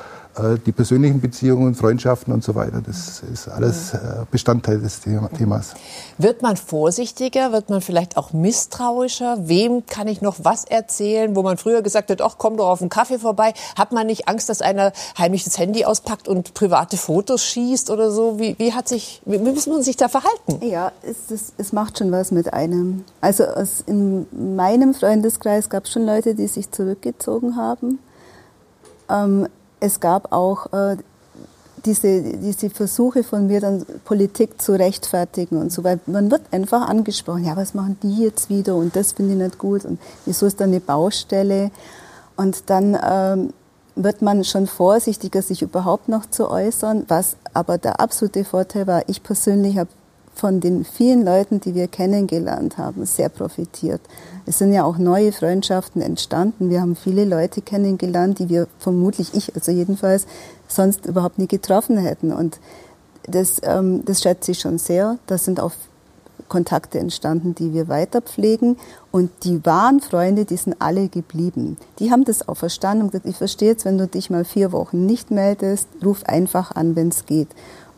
die 0.65 0.73
persönlichen 0.73 1.21
Beziehungen, 1.21 1.75
Freundschaften 1.75 2.33
und 2.33 2.45
so 2.45 2.55
weiter. 2.55 2.81
Das 2.85 3.23
ist 3.33 3.49
alles 3.49 3.95
äh, 3.95 3.99
Bestandteil 4.31 4.81
des 4.81 5.01
Themas. 5.01 5.75
Wird 6.19 6.43
man 6.43 6.57
vorsichtiger? 6.57 7.53
Wird 7.53 7.71
man 7.71 7.81
vielleicht 7.81 8.17
auch 8.17 8.33
misstrauischer? 8.33 9.37
Wem 9.49 9.87
kann 9.87 10.07
ich 10.07 10.21
noch 10.21 10.37
was 10.43 10.65
erzählen? 10.65 11.35
Wo 11.35 11.43
man 11.43 11.57
früher 11.57 11.83
gesagt 11.83 12.11
hat, 12.11 12.23
ach, 12.23 12.37
komm 12.39 12.57
doch 12.57 12.69
auf 12.69 12.81
einen 12.81 12.91
Kaffee 12.91 13.19
vorbei. 13.19 13.53
Hat 13.77 13.93
man 13.93 14.07
nicht 14.07 14.29
Angst, 14.29 14.49
dass 14.49 14.63
einer 14.63 14.93
heimlich 15.19 15.45
das 15.45 15.59
Handy 15.59 15.85
auspackt 15.85 16.29
und 16.29 16.55
private 16.55 16.97
Fotos 16.97 17.45
schießt 17.45 17.91
oder 17.91 18.11
so? 18.11 18.39
Wie, 18.39 18.57
wie 18.59 18.73
hat 18.73 18.89
sich, 18.89 19.21
wie 19.25 19.39
muss 19.39 19.67
man 19.67 19.83
sich 19.83 19.97
da 19.97 20.09
verhalten? 20.09 20.65
Ja, 20.65 20.93
es, 21.03 21.31
es, 21.31 21.53
es 21.59 21.73
macht 21.73 21.99
schon 21.99 22.13
was 22.13 22.31
mit 22.31 22.53
einem. 22.53 23.05
Also 23.21 23.45
in 23.87 24.27
meinem 24.57 24.95
Freundeskreis 24.95 25.69
gab 25.69 25.85
es 25.85 25.93
schon 25.93 26.07
Leute, 26.07 26.35
die 26.35 26.47
sich 26.47 26.71
zurückgezogen 26.71 27.57
haben. 27.57 27.99
Ähm, 29.11 29.49
es 29.81 30.01
gab 30.01 30.33
auch 30.33 30.73
äh, 30.73 30.97
diese, 31.85 32.23
diese 32.23 32.71
Versuche 32.71 33.23
von 33.23 33.47
mir, 33.47 33.61
dann 33.61 33.85
Politik 34.05 34.61
zu 34.61 34.73
rechtfertigen 34.73 35.57
und 35.59 35.73
so, 35.73 35.85
weil 35.85 36.01
man 36.07 36.31
wird 36.31 36.43
einfach 36.51 36.89
angesprochen, 36.89 37.45
ja, 37.45 37.57
was 37.57 37.75
machen 37.75 37.97
die 38.03 38.25
jetzt 38.25 38.51
wieder 38.51 38.77
und 38.77 38.97
das 38.97 39.13
finde 39.13 39.33
ich 39.33 39.39
nicht 39.39 39.59
gut 39.59 39.85
und 39.85 39.99
wieso 40.25 40.47
ist 40.47 40.61
da 40.61 40.65
eine 40.65 40.81
Baustelle? 40.81 41.71
Und 42.37 42.71
dann 42.71 42.97
ähm, 43.03 43.53
wird 43.97 44.23
man 44.23 44.45
schon 44.45 44.67
vorsichtiger, 44.67 45.43
sich 45.43 45.63
überhaupt 45.63 46.09
noch 46.09 46.27
zu 46.27 46.51
äußern, 46.51 47.05
was 47.09 47.37
aber 47.53 47.79
der 47.79 48.01
absolute 48.01 48.45
Vorteil 48.45 48.87
war, 48.87 49.03
ich 49.09 49.23
persönlich 49.23 49.79
habe 49.79 49.91
von 50.35 50.61
den 50.61 50.85
vielen 50.85 51.25
Leuten, 51.25 51.61
die 51.61 51.75
wir 51.75 51.89
kennengelernt 51.89 52.79
haben, 52.79 53.05
sehr 53.05 53.29
profitiert. 53.29 54.01
Es 54.49 54.57
sind 54.57 54.73
ja 54.73 54.85
auch 54.85 54.97
neue 54.97 55.31
Freundschaften 55.31 56.01
entstanden. 56.01 56.71
Wir 56.71 56.81
haben 56.81 56.97
viele 56.97 57.27
Leute 57.27 57.61
kennengelernt, 57.61 58.39
die 58.39 58.49
wir 58.49 58.67
vermutlich, 58.79 59.35
ich 59.35 59.55
also 59.55 59.71
jedenfalls, 59.71 60.27
sonst 60.67 61.05
überhaupt 61.05 61.39
nie 61.39 61.47
getroffen 61.47 61.99
hätten. 61.99 62.33
Und 62.33 62.59
das, 63.25 63.61
ähm, 63.63 64.07
das 64.07 64.23
schätze 64.23 64.53
ich 64.53 64.61
schon 64.61 64.79
sehr. 64.79 65.19
Das 65.27 65.45
sind 65.45 65.61
auch 65.61 65.73
Kontakte 66.49 66.99
entstanden, 66.99 67.55
die 67.55 67.75
wir 67.75 67.89
weiter 67.89 68.23
pflegen. 68.23 68.79
Und 69.11 69.31
die 69.45 69.67
wahren 69.67 70.01
Freunde, 70.01 70.47
die 70.47 70.57
sind 70.57 70.77
alle 70.79 71.09
geblieben. 71.09 71.77
Die 71.99 72.11
haben 72.11 72.25
das 72.25 72.49
auch 72.49 72.57
verstanden 72.57 73.03
und 73.03 73.13
gesagt, 73.13 73.27
ich 73.27 73.37
verstehe 73.37 73.73
jetzt, 73.73 73.85
wenn 73.85 73.99
du 73.99 74.07
dich 74.07 74.31
mal 74.31 74.47
vier 74.47 74.73
Wochen 74.73 75.05
nicht 75.05 75.31
meldest, 75.31 75.89
ruf 76.03 76.23
einfach 76.25 76.75
an, 76.75 76.97
wenn 76.97 77.09
es 77.09 77.27
geht. 77.27 77.49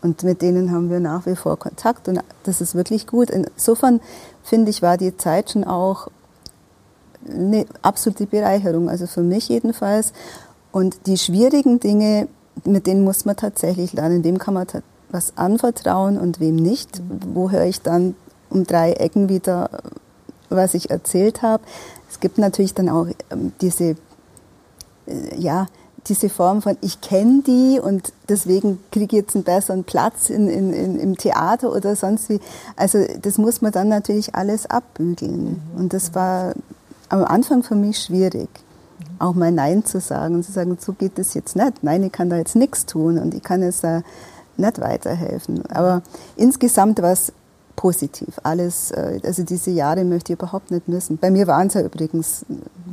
Und 0.02 0.24
mit 0.24 0.42
denen 0.42 0.72
haben 0.72 0.90
wir 0.90 0.98
nach 0.98 1.26
wie 1.26 1.36
vor 1.36 1.58
Kontakt 1.58 2.08
und 2.08 2.18
das 2.42 2.60
ist 2.60 2.74
wirklich 2.74 3.06
gut. 3.06 3.30
Insofern 3.30 4.00
finde 4.42 4.70
ich, 4.70 4.82
war 4.82 4.96
die 4.96 5.16
Zeit 5.16 5.50
schon 5.50 5.62
auch 5.62 6.08
eine 7.28 7.66
absolute 7.82 8.26
Bereicherung, 8.26 8.88
also 8.88 9.06
für 9.06 9.22
mich 9.22 9.48
jedenfalls. 9.48 10.12
Und 10.72 11.06
die 11.06 11.18
schwierigen 11.18 11.80
Dinge, 11.80 12.28
mit 12.64 12.86
denen 12.86 13.04
muss 13.04 13.24
man 13.24 13.36
tatsächlich 13.36 13.92
lernen. 13.92 14.24
Wem 14.24 14.38
kann 14.38 14.54
man 14.54 14.66
was 15.10 15.36
anvertrauen 15.36 16.18
und 16.18 16.40
wem 16.40 16.56
nicht? 16.56 17.02
Wo 17.34 17.50
höre 17.50 17.64
ich 17.64 17.82
dann 17.82 18.14
um 18.48 18.64
drei 18.64 18.92
Ecken 18.92 19.28
wieder, 19.28 19.70
was 20.48 20.74
ich 20.74 20.90
erzählt 20.90 21.42
habe? 21.42 21.62
Es 22.08 22.20
gibt 22.20 22.38
natürlich 22.38 22.74
dann 22.74 22.88
auch 22.88 23.06
ähm, 23.30 23.52
diese, 23.60 23.96
äh, 25.06 25.36
ja, 25.36 25.66
diese 26.06 26.28
Form 26.28 26.62
von, 26.62 26.76
ich 26.80 27.00
kenne 27.00 27.42
die 27.46 27.78
und 27.78 28.12
deswegen 28.28 28.78
kriege 28.90 29.16
ich 29.16 29.22
jetzt 29.22 29.34
einen 29.34 29.44
besseren 29.44 29.84
Platz 29.84 30.30
in, 30.30 30.48
in, 30.48 30.72
in, 30.72 30.98
im 30.98 31.16
Theater 31.16 31.72
oder 31.72 31.94
sonst 31.94 32.28
wie. 32.30 32.40
Also 32.76 33.04
das 33.20 33.38
muss 33.38 33.60
man 33.60 33.72
dann 33.72 33.88
natürlich 33.88 34.34
alles 34.34 34.66
abbügeln. 34.66 35.62
Mhm. 35.74 35.80
Und 35.80 35.92
das 35.92 36.14
war 36.14 36.54
am 37.10 37.24
Anfang 37.24 37.62
für 37.62 37.74
mich 37.74 37.98
schwierig, 37.98 38.48
auch 39.18 39.34
mal 39.34 39.52
Nein 39.52 39.84
zu 39.84 40.00
sagen 40.00 40.36
und 40.36 40.44
zu 40.44 40.52
sagen, 40.52 40.78
so 40.80 40.92
geht 40.94 41.18
es 41.18 41.34
jetzt 41.34 41.56
nicht. 41.56 41.82
Nein, 41.82 42.02
ich 42.02 42.12
kann 42.12 42.30
da 42.30 42.36
jetzt 42.36 42.56
nichts 42.56 42.86
tun 42.86 43.18
und 43.18 43.34
ich 43.34 43.42
kann 43.42 43.62
jetzt 43.62 43.84
da 43.84 44.02
nicht 44.56 44.80
weiterhelfen. 44.80 45.64
Aber 45.66 46.02
insgesamt 46.36 47.02
war 47.02 47.12
es 47.12 47.32
positiv. 47.76 48.38
Alles, 48.42 48.90
äh, 48.90 49.20
also 49.24 49.42
diese 49.42 49.70
Jahre 49.70 50.04
möchte 50.04 50.32
ich 50.32 50.38
überhaupt 50.38 50.70
nicht 50.70 50.88
missen. 50.88 51.18
Bei 51.18 51.30
mir 51.30 51.46
waren 51.46 51.68
es 51.68 51.74
ja 51.74 51.82
übrigens 51.82 52.44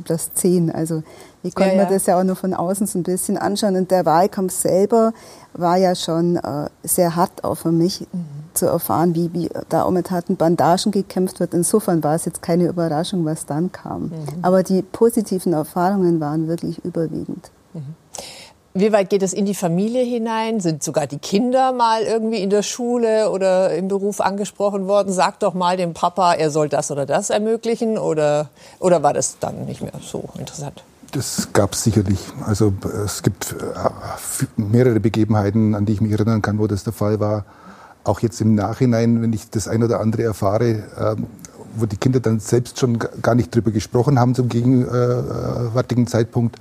das 0.06 0.32
zehn. 0.34 0.70
Also 0.70 1.02
ich 1.42 1.54
konnte 1.54 1.72
ja, 1.72 1.76
ja. 1.76 1.84
mir 1.84 1.90
das 1.90 2.06
ja 2.06 2.18
auch 2.18 2.24
nur 2.24 2.36
von 2.36 2.54
außen 2.54 2.86
so 2.86 2.98
ein 2.98 3.02
bisschen 3.02 3.36
anschauen. 3.36 3.76
Und 3.76 3.90
der 3.90 4.06
Wahlkampf 4.06 4.52
selber 4.52 5.12
war 5.52 5.76
ja 5.76 5.94
schon 5.94 6.36
äh, 6.36 6.68
sehr 6.82 7.16
hart 7.16 7.44
auch 7.44 7.56
für 7.56 7.72
mich 7.72 8.06
mhm. 8.12 8.37
Zu 8.58 8.66
erfahren, 8.66 9.14
wie, 9.14 9.32
wie 9.32 9.50
da 9.68 9.82
auch 9.84 9.90
mit 9.90 10.10
harten 10.10 10.36
Bandagen 10.36 10.92
gekämpft 10.92 11.40
wird. 11.40 11.54
Insofern 11.54 12.02
war 12.02 12.14
es 12.14 12.24
jetzt 12.24 12.42
keine 12.42 12.66
Überraschung, 12.66 13.24
was 13.24 13.46
dann 13.46 13.72
kam. 13.72 14.04
Mhm. 14.04 14.12
Aber 14.42 14.62
die 14.62 14.82
positiven 14.82 15.52
Erfahrungen 15.52 16.20
waren 16.20 16.48
wirklich 16.48 16.84
überwiegend. 16.84 17.50
Mhm. 17.74 17.94
Wie 18.74 18.92
weit 18.92 19.10
geht 19.10 19.22
es 19.22 19.32
in 19.32 19.46
die 19.46 19.54
Familie 19.54 20.04
hinein? 20.04 20.60
Sind 20.60 20.82
sogar 20.82 21.06
die 21.06 21.18
Kinder 21.18 21.72
mal 21.72 22.02
irgendwie 22.02 22.42
in 22.42 22.50
der 22.50 22.62
Schule 22.62 23.30
oder 23.30 23.74
im 23.74 23.88
Beruf 23.88 24.20
angesprochen 24.20 24.86
worden? 24.86 25.12
Sag 25.12 25.40
doch 25.40 25.54
mal 25.54 25.76
dem 25.76 25.94
Papa, 25.94 26.34
er 26.34 26.50
soll 26.50 26.68
das 26.68 26.90
oder 26.90 27.06
das 27.06 27.30
ermöglichen? 27.30 27.98
Oder, 27.98 28.50
oder 28.78 29.02
war 29.02 29.14
das 29.14 29.38
dann 29.40 29.64
nicht 29.64 29.80
mehr 29.80 29.92
so 30.00 30.24
interessant? 30.38 30.84
Das 31.12 31.48
gab 31.52 31.72
es 31.72 31.82
sicherlich. 31.82 32.20
Also 32.46 32.72
es 33.04 33.22
gibt 33.22 33.52
äh, 33.52 34.44
mehrere 34.56 35.00
Begebenheiten, 35.00 35.74
an 35.74 35.86
die 35.86 35.94
ich 35.94 36.00
mich 36.00 36.12
erinnern 36.12 36.42
kann, 36.42 36.58
wo 36.58 36.66
das 36.66 36.84
der 36.84 36.92
Fall 36.92 37.18
war. 37.18 37.46
Auch 38.08 38.20
jetzt 38.20 38.40
im 38.40 38.54
Nachhinein, 38.54 39.20
wenn 39.20 39.34
ich 39.34 39.50
das 39.50 39.68
ein 39.68 39.82
oder 39.82 40.00
andere 40.00 40.22
erfahre, 40.22 40.82
ähm, 40.98 41.26
wo 41.76 41.84
die 41.84 41.98
Kinder 41.98 42.20
dann 42.20 42.40
selbst 42.40 42.78
schon 42.80 42.98
gar 42.98 43.34
nicht 43.34 43.54
drüber 43.54 43.70
gesprochen 43.70 44.18
haben 44.18 44.34
zum 44.34 44.48
gegenwärtigen 44.48 46.06
Zeitpunkt, 46.06 46.56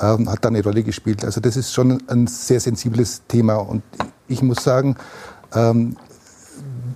ähm, 0.00 0.30
hat 0.30 0.44
da 0.44 0.50
eine 0.50 0.62
Rolle 0.62 0.84
gespielt. 0.84 1.24
Also 1.24 1.40
das 1.40 1.56
ist 1.56 1.72
schon 1.72 2.00
ein 2.06 2.28
sehr 2.28 2.60
sensibles 2.60 3.22
Thema. 3.26 3.56
Und 3.56 3.82
ich 4.28 4.40
muss 4.40 4.62
sagen, 4.62 4.94
ähm, 5.52 5.96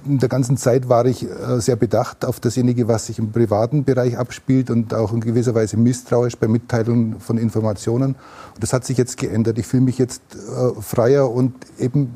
in 0.07 0.19
der 0.19 0.29
ganzen 0.29 0.57
Zeit 0.57 0.89
war 0.89 1.05
ich 1.05 1.25
äh, 1.25 1.61
sehr 1.61 1.75
bedacht 1.75 2.25
auf 2.25 2.39
dasjenige, 2.39 2.87
was 2.87 3.07
sich 3.07 3.19
im 3.19 3.33
privaten 3.33 3.83
Bereich 3.83 4.17
abspielt 4.17 4.71
und 4.71 4.95
auch 4.95 5.13
in 5.13 5.21
gewisser 5.21 5.57
Weise 5.57 5.77
misstrauisch 5.77 6.37
bei 6.37 6.47
Mitteilungen 6.47 7.19
von 7.19 7.37
Informationen. 7.37 8.15
Und 8.55 8.63
das 8.63 8.73
hat 8.73 8.85
sich 8.85 8.97
jetzt 8.97 9.17
geändert. 9.17 9.59
Ich 9.59 9.67
fühle 9.67 9.83
mich 9.83 9.99
jetzt 9.99 10.23
äh, 10.35 10.81
freier 10.81 11.31
und 11.31 11.55
eben 11.79 12.15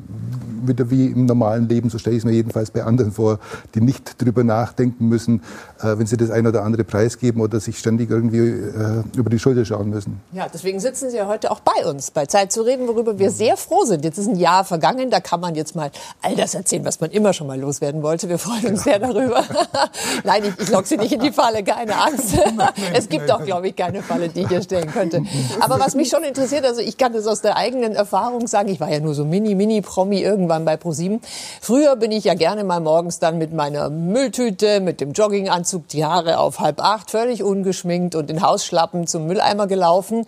wieder 0.67 0.89
wie 0.89 1.07
im 1.07 1.25
normalen 1.25 1.67
Leben, 1.67 1.89
so 1.89 1.97
stelle 1.97 2.15
ich 2.15 2.21
es 2.21 2.25
mir 2.25 2.33
jedenfalls 2.33 2.71
bei 2.71 2.83
anderen 2.83 3.11
vor, 3.11 3.39
die 3.75 3.81
nicht 3.81 4.21
drüber 4.21 4.43
nachdenken 4.43 5.07
müssen, 5.07 5.41
äh, 5.79 5.97
wenn 5.97 6.05
sie 6.05 6.17
das 6.17 6.29
ein 6.29 6.47
oder 6.47 6.63
andere 6.63 6.83
preisgeben 6.83 7.41
oder 7.41 7.59
sich 7.59 7.77
ständig 7.79 8.09
irgendwie 8.09 8.37
äh, 8.37 9.03
über 9.15 9.29
die 9.29 9.39
Schulter 9.39 9.65
schauen 9.65 9.89
müssen. 9.89 10.21
Ja, 10.31 10.47
deswegen 10.51 10.79
sitzen 10.79 11.09
Sie 11.09 11.17
ja 11.17 11.27
heute 11.27 11.51
auch 11.51 11.59
bei 11.59 11.85
uns, 11.85 12.11
bei 12.11 12.25
Zeit 12.25 12.51
zu 12.51 12.61
reden, 12.61 12.87
worüber 12.87 13.19
wir 13.19 13.31
sehr 13.31 13.57
froh 13.57 13.85
sind. 13.85 14.03
Jetzt 14.03 14.17
ist 14.17 14.27
ein 14.27 14.35
Jahr 14.35 14.63
vergangen, 14.63 15.09
da 15.09 15.19
kann 15.19 15.39
man 15.39 15.55
jetzt 15.55 15.75
mal 15.75 15.91
all 16.21 16.35
das 16.35 16.55
erzählen, 16.55 16.85
was 16.85 16.99
man 16.99 17.11
immer 17.11 17.33
schon 17.33 17.47
mal 17.47 17.59
loswerden 17.59 18.03
wollte. 18.03 18.29
Wir 18.29 18.37
freuen 18.37 18.67
uns 18.67 18.83
sehr 18.83 18.99
darüber. 18.99 19.43
Nein, 20.23 20.43
ich, 20.45 20.63
ich 20.63 20.69
locke 20.69 20.87
Sie 20.87 20.97
nicht 20.97 21.13
in 21.13 21.19
die 21.19 21.31
Falle, 21.31 21.63
keine 21.63 21.95
Angst. 21.95 22.35
es 22.93 23.09
gibt 23.09 23.29
doch, 23.29 23.43
glaube 23.43 23.69
ich, 23.69 23.75
keine 23.75 24.01
Falle, 24.01 24.29
die 24.29 24.41
ich 24.41 24.47
hier 24.47 24.61
stellen 24.61 24.91
könnte. 24.91 25.23
Aber 25.59 25.79
was 25.79 25.95
mich 25.95 26.09
schon 26.09 26.23
interessiert, 26.23 26.65
also 26.65 26.81
ich 26.81 26.97
kann 26.97 27.13
das 27.13 27.27
aus 27.27 27.41
der 27.41 27.57
eigenen 27.57 27.93
Erfahrung 27.93 28.47
sagen, 28.47 28.69
ich 28.69 28.79
war 28.79 28.89
ja 28.89 28.99
nur 28.99 29.13
so 29.13 29.25
mini, 29.25 29.55
mini 29.55 29.81
Promi 29.81 30.21
irgendwann 30.21 30.52
irgendwann 30.53 30.65
bei 30.65 30.77
ProSieben. 30.77 31.21
Früher 31.61 31.95
bin 31.95 32.11
ich 32.11 32.23
ja 32.23 32.33
gerne 32.33 32.63
mal 32.63 32.79
morgens 32.79 33.19
dann 33.19 33.37
mit 33.37 33.53
meiner 33.53 33.89
Mülltüte, 33.89 34.79
mit 34.79 35.01
dem 35.01 35.11
Jogginganzug, 35.11 35.87
die 35.87 36.05
Haare 36.05 36.39
auf 36.39 36.59
halb 36.59 36.81
acht, 36.81 37.11
völlig 37.11 37.43
ungeschminkt 37.43 38.15
und 38.15 38.29
in 38.29 38.41
Hausschlappen 38.41 39.07
zum 39.07 39.27
Mülleimer 39.27 39.67
gelaufen. 39.67 40.25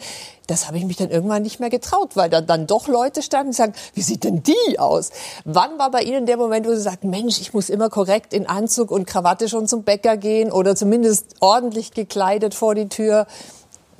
Das 0.48 0.67
habe 0.67 0.77
ich 0.77 0.86
mich 0.86 0.98
dann 0.98 1.10
irgendwann 1.10 1.41
nicht 1.41 1.60
mehr 1.60 1.72
getraut, 1.72 2.12
weil 2.15 2.29
da 2.29 2.41
dann 2.41 2.67
doch 2.67 2.88
Leute 2.88 3.24
standen 3.24 3.48
und 3.48 3.53
sagen, 3.53 3.74
wie 3.94 4.01
sieht 4.01 4.24
denn 4.24 4.44
die 4.44 4.77
aus? 4.77 5.12
Wann 5.44 5.79
war 5.79 5.89
bei 5.89 6.01
Ihnen 6.01 6.27
der 6.27 6.38
Moment, 6.38 6.67
wo 6.67 6.72
Sie 6.72 6.82
sagten, 6.82 7.10
Mensch, 7.10 7.41
ich 7.41 7.53
muss 7.53 7.70
immer 7.70 7.89
korrekt 7.89 8.34
in 8.34 8.46
Anzug 8.46 8.91
und 8.91 9.08
Krawatte 9.08 9.50
schon 9.50 9.67
zum 9.67 9.84
Bäcker 9.84 10.17
gehen 10.17 10.51
oder 10.51 10.75
zumindest 10.75 11.36
ordentlich 11.39 11.91
gekleidet 11.94 12.53
vor 12.53 12.75
die 12.75 12.89
Tür? 12.89 13.25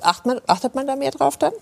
Achtet 0.00 0.26
man, 0.26 0.40
achtet 0.46 0.74
man 0.74 0.86
da 0.86 0.94
mehr 0.94 1.10
drauf 1.10 1.36
dann? 1.36 1.52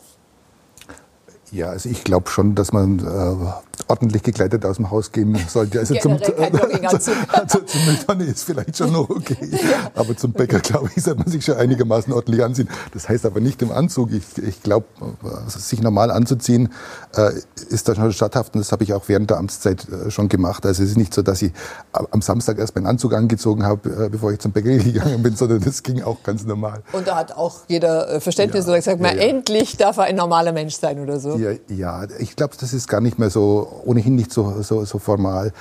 Ja, 1.50 1.68
also 1.68 1.88
ich 1.88 2.02
glaube 2.04 2.28
schon, 2.28 2.54
dass 2.54 2.72
man 2.72 2.98
äh, 2.98 3.73
ordentlich 3.88 4.22
gekleidet 4.22 4.64
aus 4.64 4.76
dem 4.76 4.90
Haus 4.90 5.12
gehen 5.12 5.38
sollte. 5.48 5.78
Also 5.78 5.94
zum, 5.96 6.12
also, 6.12 6.32
also 7.28 7.60
zum 7.60 7.84
Mülltonne 7.86 8.24
ist 8.24 8.44
vielleicht 8.44 8.76
schon 8.76 8.92
noch 8.92 9.08
okay. 9.10 9.36
Ja. 9.50 9.90
Aber 9.94 10.16
zum 10.16 10.32
Bäcker, 10.32 10.60
glaube 10.60 10.90
ich, 10.94 11.02
sollte 11.02 11.20
man 11.20 11.28
sich 11.28 11.44
schon 11.44 11.56
einigermaßen 11.56 12.12
ordentlich 12.12 12.42
anziehen. 12.42 12.68
Das 12.92 13.08
heißt 13.08 13.26
aber 13.26 13.40
nicht 13.40 13.62
im 13.62 13.72
Anzug. 13.72 14.12
Ich, 14.12 14.24
ich 14.42 14.62
glaube, 14.62 14.86
also 15.22 15.58
sich 15.58 15.82
normal 15.82 16.10
anzuziehen, 16.10 16.72
äh, 17.14 17.32
ist 17.68 17.88
da 17.88 17.94
schon 17.94 18.12
statthaft. 18.12 18.54
Und 18.54 18.60
das 18.60 18.72
habe 18.72 18.84
ich 18.84 18.92
auch 18.92 19.04
während 19.08 19.30
der 19.30 19.38
Amtszeit 19.38 19.86
äh, 19.88 20.10
schon 20.10 20.28
gemacht. 20.28 20.64
Also 20.66 20.82
es 20.82 20.90
ist 20.90 20.96
nicht 20.96 21.14
so, 21.14 21.22
dass 21.22 21.42
ich 21.42 21.52
am 21.92 22.22
Samstag 22.22 22.58
erst 22.58 22.74
meinen 22.74 22.86
Anzug 22.86 23.14
angezogen 23.14 23.64
habe, 23.64 24.06
äh, 24.06 24.08
bevor 24.08 24.32
ich 24.32 24.38
zum 24.38 24.52
Bäcker 24.52 24.70
gegangen 24.78 25.22
bin, 25.22 25.36
sondern 25.36 25.60
das 25.60 25.82
ging 25.82 26.02
auch 26.02 26.22
ganz 26.22 26.44
normal. 26.44 26.82
Und 26.92 27.06
da 27.06 27.16
hat 27.16 27.32
auch 27.32 27.60
jeder 27.68 28.20
Verständnis 28.20 28.64
ja, 28.64 28.70
oder 28.70 28.78
gesagt, 28.78 29.00
ja, 29.00 29.02
mal, 29.02 29.18
endlich 29.18 29.76
darf 29.76 29.96
er 29.96 30.04
ein 30.04 30.16
normaler 30.16 30.52
Mensch 30.52 30.74
sein 30.76 31.00
oder 31.00 31.18
so. 31.18 31.36
Ja, 31.36 31.52
ja 31.68 32.06
ich 32.18 32.36
glaube, 32.36 32.54
das 32.58 32.72
ist 32.72 32.88
gar 32.88 33.00
nicht 33.00 33.18
mehr 33.18 33.30
so 33.30 33.63
ohnehin 33.84 34.14
nicht 34.14 34.32
so, 34.32 34.62
so, 34.62 34.84
so 34.84 34.98
formal. 34.98 35.52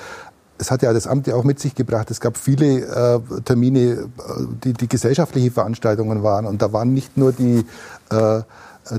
Es 0.57 0.71
hat 0.71 0.81
ja 0.83 0.93
das 0.93 1.07
Amt 1.07 1.27
ja 1.27 1.35
auch 1.35 1.43
mit 1.43 1.59
sich 1.59 1.75
gebracht. 1.75 2.11
Es 2.11 2.21
gab 2.21 2.37
viele 2.37 2.85
äh, 2.85 3.41
Termine, 3.43 3.79
äh, 3.79 4.07
die, 4.63 4.73
die 4.73 4.87
gesellschaftliche 4.87 5.51
Veranstaltungen 5.51 6.23
waren. 6.23 6.45
Und 6.45 6.61
da 6.61 6.71
waren 6.71 6.93
nicht 6.93 7.17
nur 7.17 7.31
die, 7.31 7.65
äh, 8.09 8.41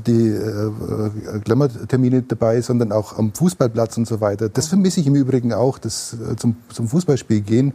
die 0.06 0.28
äh, 0.28 1.40
Glamour-Termine 1.44 2.22
dabei, 2.22 2.60
sondern 2.60 2.92
auch 2.92 3.18
am 3.18 3.32
Fußballplatz 3.32 3.96
und 3.96 4.08
so 4.08 4.20
weiter. 4.20 4.48
Das 4.48 4.66
vermisse 4.66 5.00
ich 5.00 5.06
im 5.06 5.14
Übrigen 5.14 5.52
auch, 5.52 5.78
das 5.78 6.14
äh, 6.14 6.36
zum, 6.36 6.56
zum 6.70 6.88
Fußballspiel 6.88 7.40
gehen. 7.40 7.74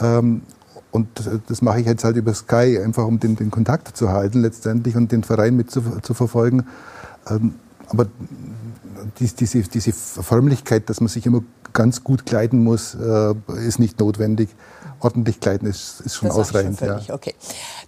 Ähm, 0.00 0.42
und 0.90 1.08
das 1.48 1.60
mache 1.60 1.80
ich 1.80 1.86
jetzt 1.86 2.04
halt 2.04 2.16
über 2.16 2.32
Sky, 2.32 2.80
einfach 2.82 3.04
um 3.04 3.20
den, 3.20 3.36
den 3.36 3.50
Kontakt 3.50 3.94
zu 3.96 4.10
halten 4.10 4.40
letztendlich 4.40 4.96
und 4.96 5.12
den 5.12 5.22
Verein 5.22 5.54
mit 5.54 5.70
zu, 5.70 5.82
zu 6.02 6.14
verfolgen. 6.14 6.66
Ähm, 7.28 7.54
aber 7.88 8.06
diese, 9.18 9.62
diese 9.62 9.92
Förmlichkeit, 9.92 10.88
dass 10.90 11.00
man 11.00 11.08
sich 11.08 11.26
immer 11.26 11.42
ganz 11.72 12.02
gut 12.02 12.26
kleiden 12.26 12.64
muss, 12.64 12.94
äh, 12.94 13.34
ist 13.66 13.78
nicht 13.78 14.00
notwendig. 14.00 14.48
Ordentlich 15.00 15.38
kleiden 15.38 15.68
ist, 15.68 16.00
ist 16.00 16.16
schon 16.16 16.28
das 16.28 16.38
ausreichend. 16.38 16.78
Schon 16.78 16.88
ja. 16.88 17.14
okay. 17.14 17.34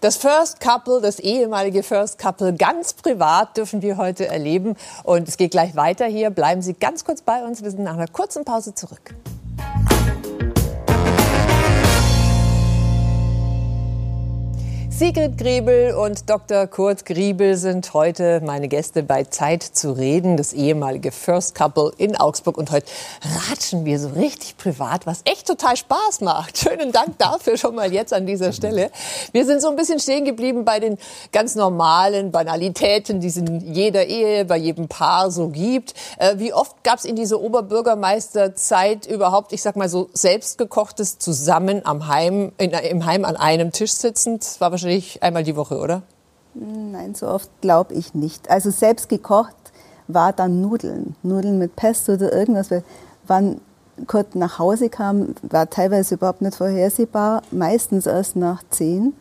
Das 0.00 0.16
First 0.16 0.60
Couple, 0.60 1.00
das 1.00 1.18
ehemalige 1.18 1.82
First 1.82 2.18
Couple, 2.18 2.54
ganz 2.54 2.92
privat 2.92 3.56
dürfen 3.56 3.82
wir 3.82 3.96
heute 3.96 4.28
erleben. 4.28 4.76
Und 5.02 5.28
es 5.28 5.36
geht 5.36 5.50
gleich 5.50 5.74
weiter 5.74 6.06
hier. 6.06 6.30
Bleiben 6.30 6.62
Sie 6.62 6.74
ganz 6.74 7.04
kurz 7.04 7.22
bei 7.22 7.44
uns. 7.44 7.62
Wir 7.62 7.70
sind 7.70 7.82
nach 7.82 7.94
einer 7.94 8.06
kurzen 8.06 8.44
Pause 8.44 8.74
zurück. 8.74 9.14
Sigrid 15.00 15.38
Griebel 15.38 15.95
und 15.95 16.28
Dr. 16.28 16.66
Kurt 16.66 17.07
Griebel 17.07 17.57
sind 17.57 17.95
heute 17.95 18.42
meine 18.45 18.69
Gäste 18.69 19.02
bei 19.02 19.25
Zeit 19.25 19.62
zu 19.62 19.92
reden, 19.92 20.37
das 20.37 20.52
ehemalige 20.52 21.11
First 21.11 21.54
Couple 21.54 21.90
in 21.97 22.16
Augsburg. 22.16 22.59
Und 22.59 22.71
heute 22.71 22.85
ratschen 23.49 23.87
wir 23.87 23.99
so 23.99 24.11
richtig 24.11 24.59
privat, 24.59 25.07
was 25.07 25.23
echt 25.25 25.47
total 25.47 25.78
Spaß 25.78 26.21
macht. 26.21 26.59
Schönen 26.59 26.92
Dank 26.92 27.16
dafür 27.16 27.57
schon 27.57 27.76
mal 27.76 27.90
jetzt 27.90 28.12
an 28.12 28.26
dieser 28.26 28.52
Stelle. 28.52 28.90
Wir 29.33 29.47
sind 29.47 29.62
so 29.62 29.71
ein 29.71 29.76
bisschen 29.76 30.00
stehen 30.00 30.26
geblieben 30.26 30.66
bei 30.66 30.80
den 30.80 30.99
ganz 31.33 31.54
normalen 31.54 32.30
Banalitäten, 32.30 33.21
die 33.21 33.28
es 33.28 33.38
in 33.38 33.73
jeder 33.73 34.04
Ehe, 34.04 34.45
bei 34.45 34.59
jedem 34.59 34.88
Paar 34.88 35.30
so 35.30 35.49
gibt. 35.49 35.95
Äh, 36.19 36.35
wie 36.37 36.52
oft 36.52 36.85
gab 36.85 36.99
es 36.99 37.07
in 37.07 37.16
dieser 37.16 37.40
Oberbürgermeisterzeit 37.40 39.07
überhaupt, 39.07 39.54
ich 39.54 39.62
sag 39.62 39.76
mal 39.76 39.88
so, 39.88 40.11
selbstgekochtes 40.12 41.19
zusammen 41.19 41.87
am 41.87 42.07
Heim, 42.07 42.52
in, 42.59 42.73
im 42.73 43.07
Heim 43.07 43.25
an 43.25 43.37
einem 43.37 43.73
Tisch 43.73 43.92
sitzend? 43.92 44.42
Das 44.42 44.61
war 44.61 44.71
wahrscheinlich 44.71 44.89
einmal 45.20 45.42
die 45.42 45.56
Woche, 45.56 45.78
oder? 45.78 46.02
Nein, 46.54 47.14
so 47.14 47.28
oft 47.28 47.49
glaube 47.61 47.94
ich 47.94 48.14
nicht. 48.14 48.50
Also 48.50 48.70
selbst 48.70 49.09
gekocht 49.09 49.54
war 50.09 50.32
dann 50.32 50.61
Nudeln. 50.61 51.14
Nudeln 51.23 51.59
mit 51.59 51.76
Pesto 51.76 52.14
oder 52.14 52.32
irgendwas. 52.32 52.70
Wann 53.26 53.61
Kurt 54.06 54.35
nach 54.35 54.59
Hause 54.59 54.88
kam, 54.88 55.35
war 55.42 55.70
teilweise 55.70 56.14
überhaupt 56.16 56.42
nicht 56.42 56.56
vorhersehbar. 56.56 57.42
Meistens 57.50 58.06
erst 58.06 58.37
nach 58.37 58.62
zehn. 58.70 59.14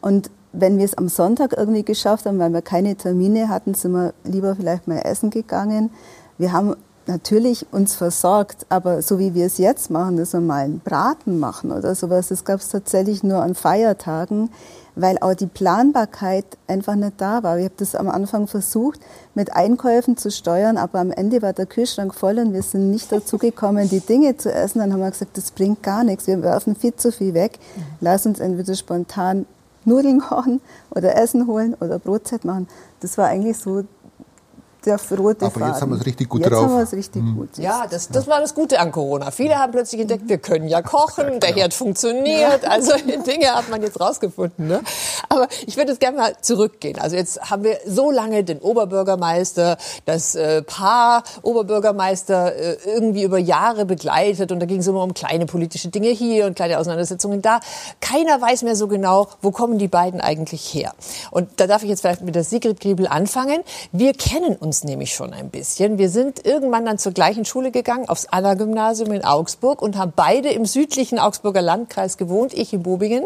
Und 0.00 0.30
wenn 0.52 0.78
wir 0.78 0.84
es 0.84 0.98
am 0.98 1.08
Sonntag 1.08 1.56
irgendwie 1.56 1.84
geschafft 1.84 2.26
haben, 2.26 2.38
weil 2.38 2.52
wir 2.52 2.62
keine 2.62 2.96
Termine 2.96 3.48
hatten, 3.48 3.74
sind 3.74 3.92
wir 3.92 4.14
lieber 4.24 4.56
vielleicht 4.56 4.86
mal 4.88 4.98
essen 4.98 5.30
gegangen. 5.30 5.90
Wir 6.38 6.52
haben 6.52 6.74
natürlich 7.06 7.66
uns 7.72 7.94
versorgt, 7.94 8.66
aber 8.68 9.02
so 9.02 9.18
wie 9.18 9.34
wir 9.34 9.46
es 9.46 9.58
jetzt 9.58 9.90
machen, 9.90 10.16
dass 10.16 10.32
wir 10.32 10.40
mal 10.40 10.64
einen 10.64 10.80
Braten 10.80 11.38
machen 11.38 11.70
oder 11.72 11.94
sowas, 11.94 12.28
das 12.28 12.44
gab 12.44 12.60
es 12.60 12.68
tatsächlich 12.68 13.22
nur 13.22 13.42
an 13.42 13.54
Feiertagen, 13.54 14.50
weil 14.96 15.18
auch 15.18 15.34
die 15.34 15.46
Planbarkeit 15.46 16.44
einfach 16.66 16.94
nicht 16.94 17.14
da 17.18 17.42
war. 17.42 17.58
Ich 17.58 17.64
habe 17.64 17.74
das 17.76 17.94
am 17.94 18.08
Anfang 18.08 18.46
versucht, 18.46 19.00
mit 19.34 19.54
Einkäufen 19.54 20.16
zu 20.16 20.30
steuern, 20.30 20.76
aber 20.76 21.00
am 21.00 21.10
Ende 21.10 21.42
war 21.42 21.52
der 21.52 21.66
Kühlschrank 21.66 22.14
voll 22.14 22.38
und 22.38 22.52
wir 22.52 22.62
sind 22.62 22.90
nicht 22.90 23.10
dazu 23.10 23.38
gekommen, 23.38 23.88
die 23.88 24.00
Dinge 24.00 24.36
zu 24.36 24.52
essen. 24.52 24.78
Dann 24.78 24.92
haben 24.92 25.00
wir 25.00 25.10
gesagt, 25.10 25.36
das 25.36 25.50
bringt 25.50 25.82
gar 25.82 26.04
nichts, 26.04 26.26
wir 26.26 26.42
werfen 26.42 26.76
viel 26.76 26.94
zu 26.94 27.12
viel 27.12 27.34
weg. 27.34 27.58
Lass 28.00 28.26
uns 28.26 28.40
entweder 28.40 28.74
spontan 28.74 29.46
Nudeln 29.84 30.20
kochen 30.20 30.60
oder 30.90 31.16
Essen 31.16 31.46
holen 31.46 31.74
oder 31.80 31.98
Brotzeit 31.98 32.44
machen. 32.44 32.68
Das 33.00 33.18
war 33.18 33.26
eigentlich 33.26 33.58
so 33.58 33.84
der 34.86 34.98
rote 35.18 35.46
Aber 35.46 35.50
Faden. 35.52 35.68
jetzt 35.68 35.82
haben 35.82 35.90
wir 35.90 35.98
es 35.98 36.06
richtig 36.06 36.28
gut 36.28 36.40
jetzt 36.40 36.50
drauf. 36.50 36.62
Jetzt 36.62 36.70
haben 36.70 36.76
wir 36.76 36.84
es 36.84 36.92
richtig 36.92 37.22
mhm. 37.22 37.36
gut. 37.36 37.58
Ja, 37.58 37.86
das, 37.88 38.08
das 38.08 38.26
war 38.26 38.40
das 38.40 38.54
Gute 38.54 38.78
an 38.80 38.92
Corona. 38.92 39.30
Viele 39.30 39.56
haben 39.58 39.72
plötzlich 39.72 40.00
entdeckt, 40.00 40.28
wir 40.28 40.38
können 40.38 40.68
ja 40.68 40.82
kochen, 40.82 41.40
der 41.40 41.54
Herd 41.54 41.74
funktioniert. 41.74 42.64
Also 42.66 42.92
Dinge 43.26 43.54
hat 43.54 43.68
man 43.70 43.82
jetzt 43.82 44.00
rausgefunden. 44.00 44.66
Ne? 44.66 44.80
Aber 45.28 45.48
ich 45.66 45.76
würde 45.76 45.92
jetzt 45.92 46.00
gerne 46.00 46.18
mal 46.18 46.32
zurückgehen. 46.40 46.98
Also 46.98 47.16
jetzt 47.16 47.50
haben 47.50 47.64
wir 47.64 47.78
so 47.86 48.10
lange 48.10 48.44
den 48.44 48.58
Oberbürgermeister, 48.58 49.76
das 50.04 50.34
äh, 50.34 50.62
Paar 50.62 51.22
Oberbürgermeister 51.42 52.54
äh, 52.54 52.76
irgendwie 52.84 53.22
über 53.22 53.38
Jahre 53.38 53.84
begleitet. 53.84 54.52
Und 54.52 54.60
da 54.60 54.66
ging 54.66 54.80
es 54.80 54.86
immer 54.86 55.02
um 55.02 55.14
kleine 55.14 55.46
politische 55.46 55.88
Dinge 55.88 56.08
hier 56.08 56.46
und 56.46 56.56
kleine 56.56 56.78
Auseinandersetzungen 56.78 57.42
da. 57.42 57.60
Keiner 58.00 58.40
weiß 58.40 58.62
mehr 58.62 58.76
so 58.76 58.88
genau, 58.88 59.28
wo 59.42 59.50
kommen 59.50 59.78
die 59.78 59.88
beiden 59.88 60.20
eigentlich 60.20 60.74
her. 60.74 60.94
Und 61.30 61.48
da 61.56 61.66
darf 61.66 61.82
ich 61.82 61.88
jetzt 61.88 62.00
vielleicht 62.00 62.22
mit 62.22 62.34
der 62.34 62.44
Sigrid 62.44 62.80
Griebel 62.80 63.06
anfangen. 63.06 63.62
Wir 63.92 64.12
kennen 64.12 64.56
uns 64.56 64.73
uns 64.74 64.82
nämlich 64.82 65.14
schon 65.14 65.32
ein 65.32 65.50
bisschen. 65.50 65.98
Wir 65.98 66.10
sind 66.10 66.44
irgendwann 66.44 66.84
dann 66.84 66.98
zur 66.98 67.12
gleichen 67.12 67.44
Schule 67.44 67.70
gegangen, 67.70 68.08
aufs 68.08 68.26
Anna-Gymnasium 68.26 69.12
in 69.12 69.24
Augsburg 69.24 69.80
und 69.80 69.96
haben 69.96 70.12
beide 70.16 70.48
im 70.48 70.66
südlichen 70.66 71.20
Augsburger 71.20 71.62
Landkreis 71.62 72.16
gewohnt, 72.16 72.52
ich 72.52 72.72
in 72.72 72.82
Bobingen. 72.82 73.24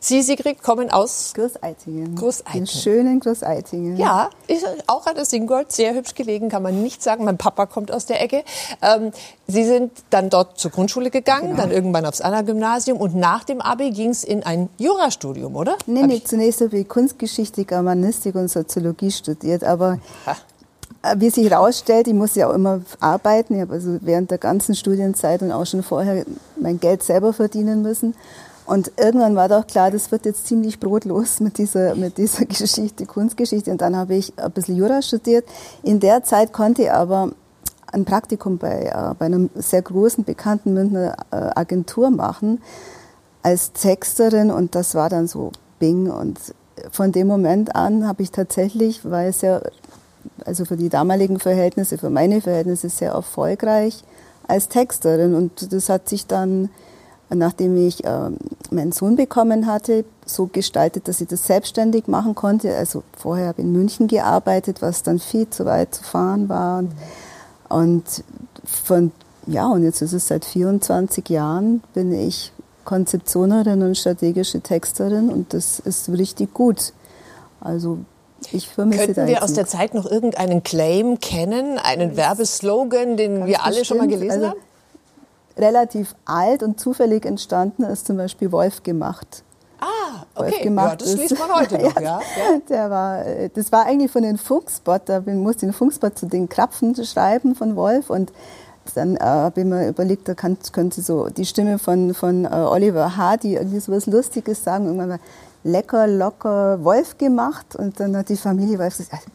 Sie, 0.00 0.20
Sigrid, 0.20 0.62
kommen 0.62 0.90
aus 0.90 1.32
Großeitingen. 1.34 2.14
Großeitingen. 2.14 2.66
Den 2.66 2.66
schönen 2.66 3.20
Großeitingen. 3.20 3.96
Ja, 3.96 4.28
auch 4.86 5.06
an 5.06 5.14
der 5.14 5.24
Singold, 5.24 5.72
sehr 5.72 5.94
hübsch 5.94 6.14
gelegen, 6.14 6.50
kann 6.50 6.62
man 6.62 6.82
nicht 6.82 7.02
sagen. 7.02 7.24
Mein 7.24 7.38
Papa 7.38 7.64
kommt 7.64 7.90
aus 7.90 8.04
der 8.04 8.20
Ecke. 8.20 8.44
Ähm, 8.82 9.12
Sie 9.46 9.64
sind 9.64 9.92
dann 10.10 10.30
dort 10.30 10.58
zur 10.58 10.70
Grundschule 10.70 11.10
gegangen, 11.10 11.50
genau. 11.50 11.62
dann 11.62 11.70
irgendwann 11.70 12.06
aufs 12.06 12.20
Anna-Gymnasium 12.20 12.98
und 12.98 13.14
nach 13.14 13.44
dem 13.44 13.60
Abi 13.60 13.90
ging 13.90 14.10
es 14.10 14.24
in 14.24 14.42
ein 14.42 14.68
Jurastudium, 14.78 15.56
oder? 15.56 15.76
Nee, 15.86 16.02
nee, 16.02 16.22
zunächst 16.24 16.60
habe 16.60 16.78
ich 16.78 16.88
Kunstgeschichte, 16.88 17.64
Germanistik 17.64 18.34
und 18.34 18.48
Soziologie 18.48 19.10
studiert, 19.10 19.64
aber 19.64 19.98
ha. 20.26 20.36
Äh, 21.02 21.16
wie 21.18 21.30
sich 21.30 21.50
herausstellt, 21.50 22.06
ich 22.06 22.14
muss 22.14 22.34
ja 22.34 22.48
auch 22.48 22.54
immer 22.54 22.80
arbeiten. 23.00 23.54
Ich 23.54 23.60
habe 23.60 23.74
also 23.74 23.98
während 24.00 24.30
der 24.30 24.38
ganzen 24.38 24.74
Studienzeit 24.74 25.42
und 25.42 25.52
auch 25.52 25.66
schon 25.66 25.82
vorher 25.82 26.24
mein 26.56 26.80
Geld 26.80 27.02
selber 27.02 27.32
verdienen 27.32 27.82
müssen. 27.82 28.14
Und 28.64 28.92
irgendwann 28.96 29.34
war 29.34 29.48
doch 29.48 29.66
klar, 29.66 29.90
das 29.90 30.12
wird 30.12 30.24
jetzt 30.24 30.46
ziemlich 30.46 30.78
brotlos 30.78 31.40
mit 31.40 31.58
dieser, 31.58 31.96
mit 31.96 32.16
dieser 32.16 32.44
Geschichte, 32.46 33.06
Kunstgeschichte. 33.06 33.70
Und 33.70 33.80
dann 33.80 33.96
habe 33.96 34.14
ich 34.14 34.32
ein 34.38 34.52
bisschen 34.52 34.76
Jura 34.76 35.02
studiert. 35.02 35.44
In 35.82 35.98
der 35.98 36.22
Zeit 36.22 36.52
konnte 36.52 36.82
ich 36.82 36.92
aber 36.92 37.32
ein 37.90 38.04
Praktikum 38.04 38.58
bei, 38.58 38.84
äh, 38.84 39.14
bei 39.18 39.26
einer 39.26 39.48
sehr 39.56 39.82
großen, 39.82 40.24
bekannten 40.24 40.72
Münchner 40.72 41.16
äh, 41.32 41.36
Agentur 41.56 42.10
machen 42.10 42.62
als 43.42 43.72
Texterin. 43.72 44.52
Und 44.52 44.76
das 44.76 44.94
war 44.94 45.10
dann 45.10 45.26
so 45.26 45.50
Bing. 45.80 46.08
Und 46.08 46.38
von 46.92 47.10
dem 47.10 47.26
Moment 47.26 47.74
an 47.74 48.06
habe 48.06 48.22
ich 48.22 48.30
tatsächlich, 48.30 49.04
weil 49.04 49.28
es 49.28 49.40
ja 49.40 49.60
also 50.44 50.64
für 50.64 50.76
die 50.76 50.88
damaligen 50.88 51.38
Verhältnisse, 51.38 51.98
für 51.98 52.10
meine 52.10 52.40
Verhältnisse 52.40 52.88
sehr 52.88 53.12
erfolgreich 53.12 54.02
als 54.46 54.68
Texterin. 54.68 55.34
Und 55.34 55.72
das 55.72 55.88
hat 55.88 56.08
sich 56.08 56.26
dann, 56.26 56.68
nachdem 57.30 57.76
ich 57.76 58.04
äh, 58.04 58.30
meinen 58.70 58.92
Sohn 58.92 59.16
bekommen 59.16 59.66
hatte, 59.66 60.04
so 60.26 60.46
gestaltet, 60.46 61.08
dass 61.08 61.20
ich 61.20 61.28
das 61.28 61.46
selbstständig 61.46 62.08
machen 62.08 62.34
konnte. 62.34 62.74
Also 62.76 63.02
vorher 63.16 63.48
habe 63.48 63.60
ich 63.60 63.66
in 63.66 63.72
München 63.72 64.08
gearbeitet, 64.08 64.82
was 64.82 65.02
dann 65.02 65.18
viel 65.18 65.48
zu 65.50 65.64
weit 65.64 65.94
zu 65.94 66.04
fahren 66.04 66.48
war. 66.48 66.78
Und, 66.78 66.92
und 67.68 68.24
von, 68.64 69.12
ja, 69.46 69.66
und 69.68 69.82
jetzt 69.82 70.02
ist 70.02 70.12
es 70.12 70.28
seit 70.28 70.44
24 70.44 71.28
Jahren, 71.28 71.82
bin 71.94 72.12
ich 72.12 72.52
Konzeptionerin 72.84 73.82
und 73.82 73.96
strategische 73.96 74.60
Texterin 74.60 75.30
und 75.30 75.54
das 75.54 75.78
ist 75.78 76.08
richtig 76.08 76.52
gut. 76.52 76.92
Also 77.60 77.98
ich 78.52 78.68
vermisse 78.68 79.06
Könnten 79.06 79.26
wir 79.26 79.42
aus 79.42 79.52
der 79.52 79.66
Zeit 79.66 79.94
noch 79.94 80.10
irgendeinen 80.10 80.62
Claim 80.62 81.20
kennen, 81.20 81.78
einen 81.78 82.16
Werbeslogan, 82.16 83.16
den 83.16 83.46
wir 83.46 83.64
alle 83.64 83.78
bestimmt. 83.78 83.86
schon 83.86 83.98
mal 83.98 84.08
gelesen 84.08 84.44
also, 84.44 84.46
haben? 84.48 84.60
Relativ 85.56 86.14
alt 86.24 86.62
und 86.62 86.80
zufällig 86.80 87.26
entstanden 87.26 87.84
ist 87.84 88.06
zum 88.06 88.16
Beispiel 88.16 88.52
Wolf 88.52 88.82
gemacht. 88.82 89.42
Ah, 89.80 90.24
okay. 90.36 90.72
ja, 90.72 90.96
das 90.96 91.14
liest 91.16 91.38
man 91.38 91.52
heute 91.52 91.78
noch, 91.82 92.00
ja. 92.00 92.20
ja. 92.20 92.58
Der 92.68 92.90
war, 92.90 93.24
das 93.52 93.72
war 93.72 93.84
eigentlich 93.84 94.10
von 94.10 94.22
den 94.22 94.38
Funkspot, 94.38 95.02
da 95.06 95.20
musste 95.20 95.66
den 95.66 95.72
Funkspot 95.72 96.16
zu 96.16 96.26
den 96.26 96.48
Krapfen 96.48 96.94
schreiben 97.04 97.54
von 97.54 97.76
Wolf 97.76 98.08
und 98.08 98.32
dann 98.94 99.16
äh, 99.16 99.20
habe 99.20 99.60
ich 99.60 99.66
mir 99.66 99.88
überlegt, 99.88 100.28
da 100.28 100.34
kann, 100.34 100.58
könnte 100.72 101.00
so 101.02 101.28
die 101.28 101.46
Stimme 101.46 101.78
von, 101.78 102.14
von 102.14 102.44
äh, 102.44 102.48
Oliver 102.48 103.16
Hardy 103.16 103.54
irgendwie 103.54 103.80
so 103.80 103.92
was 103.92 104.06
Lustiges 104.06 104.64
sagen. 104.64 104.86
Irgendwann 104.86 105.08
mal, 105.08 105.20
lecker, 105.64 106.06
locker 106.06 106.82
Wolf 106.84 107.18
gemacht. 107.18 107.76
Und 107.76 108.00
dann 108.00 108.16
hat 108.16 108.28
die 108.28 108.36
Familie 108.36 108.78
Wolf 108.78 108.96
gesagt, 108.96 109.26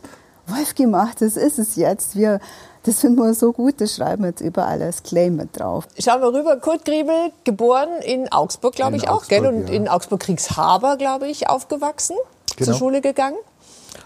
Wolf 0.47 0.75
gemacht, 0.75 1.21
das 1.21 1.37
ist 1.37 1.59
es 1.59 1.75
jetzt. 1.75 2.15
Wir, 2.15 2.39
das 2.83 3.01
finden 3.01 3.17
wir 3.17 3.33
so 3.33 3.51
gut, 3.51 3.81
das 3.81 3.95
schreiben 3.95 4.23
wir 4.23 4.29
jetzt 4.29 4.41
überall 4.41 4.81
als 4.81 5.03
Claim 5.03 5.35
mit 5.35 5.59
drauf. 5.59 5.87
Schauen 5.99 6.21
wir 6.21 6.33
rüber. 6.33 6.57
Kurt 6.57 6.85
Griebel, 6.85 7.31
geboren 7.43 7.89
in 8.03 8.31
Augsburg, 8.31 8.75
glaube 8.75 8.95
ich 8.95 9.09
auch, 9.09 9.27
gell? 9.27 9.45
Und 9.45 9.67
ja. 9.67 9.75
in 9.75 9.87
Augsburg-Kriegshaber, 9.89 10.97
glaube 10.97 11.27
ich, 11.27 11.49
aufgewachsen, 11.49 12.15
genau. 12.55 12.71
zur 12.71 12.77
Schule 12.77 13.01
gegangen. 13.01 13.37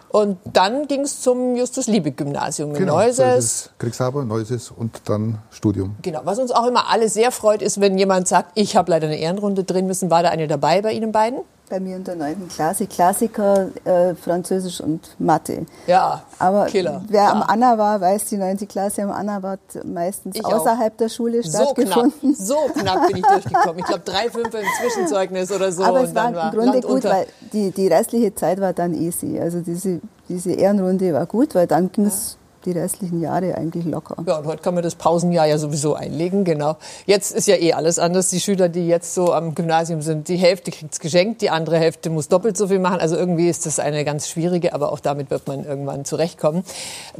Und 0.09 0.39
dann 0.43 0.87
ging 0.87 1.01
es 1.01 1.21
zum 1.21 1.55
Justus-Liebig-Gymnasium 1.55 2.71
in 2.71 2.79
genau, 2.79 2.97
Neuses. 2.97 3.63
So 3.63 3.69
Kriegshaber, 3.77 4.25
Neuses 4.25 4.69
und 4.69 5.01
dann 5.05 5.37
Studium. 5.51 5.95
Genau. 6.01 6.21
Was 6.25 6.37
uns 6.37 6.51
auch 6.51 6.65
immer 6.67 6.89
alle 6.89 7.07
sehr 7.07 7.31
freut, 7.31 7.61
ist, 7.61 7.79
wenn 7.79 7.97
jemand 7.97 8.27
sagt, 8.27 8.51
ich 8.55 8.75
habe 8.75 8.91
leider 8.91 9.07
eine 9.07 9.17
Ehrenrunde 9.17 9.63
drin 9.63 9.87
müssen. 9.87 10.11
War 10.11 10.21
da 10.21 10.29
eine 10.29 10.47
dabei 10.47 10.81
bei 10.81 10.91
Ihnen 10.91 11.13
beiden? 11.13 11.39
Bei 11.71 11.79
mir 11.79 11.95
in 11.95 12.03
der 12.03 12.17
9. 12.17 12.49
Klasse. 12.49 12.85
Klassiker, 12.85 13.69
äh, 13.85 14.13
Französisch 14.13 14.81
und 14.81 15.15
Mathe. 15.19 15.65
Ja, 15.87 16.21
Aber 16.37 16.65
Killer. 16.65 17.01
wer 17.07 17.23
ja. 17.23 17.31
am 17.31 17.43
Anna 17.43 17.77
war, 17.77 18.01
weiß, 18.01 18.25
die 18.25 18.35
9. 18.35 18.67
Klasse 18.67 19.03
am 19.03 19.11
Anna 19.11 19.41
war 19.41 19.57
meistens 19.85 20.35
ich 20.35 20.43
außerhalb 20.43 20.91
auch. 20.91 20.97
der 20.97 21.07
Schule 21.07 21.41
so 21.43 21.49
stattgefunden. 21.49 22.35
Knapp, 22.35 22.35
so 22.35 22.57
knapp 22.73 23.07
bin 23.07 23.17
ich 23.17 23.25
durchgekommen. 23.25 23.79
Ich 23.79 23.85
glaube, 23.85 24.03
drei, 24.03 24.29
fünf 24.29 24.53
im 24.53 24.65
Zwischenzeugnis 24.81 25.49
oder 25.49 25.71
so. 25.71 25.83
Aber 25.83 26.03
es 26.03 26.13
war 26.13 26.27
im 26.27 26.59
Grunde 26.59 26.81
gut, 26.81 27.05
weil 27.05 27.25
die, 27.53 27.71
die 27.71 27.87
restliche 27.87 28.35
Zeit 28.35 28.59
war 28.59 28.73
dann 28.73 28.93
easy. 28.93 29.39
Also 29.39 29.61
diese, 29.61 30.01
diese 30.27 30.51
Ehrenrunde 30.51 31.13
war 31.13 31.25
gut, 31.25 31.55
weil 31.55 31.67
dann 31.67 31.89
ging 31.93 32.07
es 32.07 32.35
die 32.65 32.71
restlichen 32.71 33.21
Jahre 33.21 33.55
eigentlich 33.55 33.85
locker. 33.85 34.15
Ja, 34.25 34.37
und 34.37 34.45
heute 34.45 34.61
kann 34.61 34.73
man 34.73 34.83
das 34.83 34.95
Pausenjahr 34.95 35.47
ja 35.47 35.57
sowieso 35.57 35.95
einlegen, 35.95 36.43
genau. 36.43 36.77
Jetzt 37.05 37.31
ist 37.31 37.47
ja 37.47 37.55
eh 37.55 37.73
alles 37.73 37.99
anders. 37.99 38.29
Die 38.29 38.39
Schüler, 38.39 38.69
die 38.69 38.87
jetzt 38.87 39.13
so 39.13 39.33
am 39.33 39.55
Gymnasium 39.55 40.01
sind, 40.01 40.27
die 40.27 40.37
Hälfte 40.37 40.71
kriegt 40.71 40.93
es 40.93 40.99
geschenkt, 40.99 41.41
die 41.41 41.49
andere 41.49 41.77
Hälfte 41.77 42.09
muss 42.09 42.27
doppelt 42.27 42.57
so 42.57 42.67
viel 42.67 42.79
machen. 42.79 42.99
Also 42.99 43.15
irgendwie 43.15 43.49
ist 43.49 43.65
das 43.65 43.79
eine 43.79 44.05
ganz 44.05 44.27
schwierige, 44.27 44.73
aber 44.73 44.91
auch 44.91 44.99
damit 44.99 45.29
wird 45.31 45.47
man 45.47 45.65
irgendwann 45.65 46.05
zurechtkommen. 46.05 46.63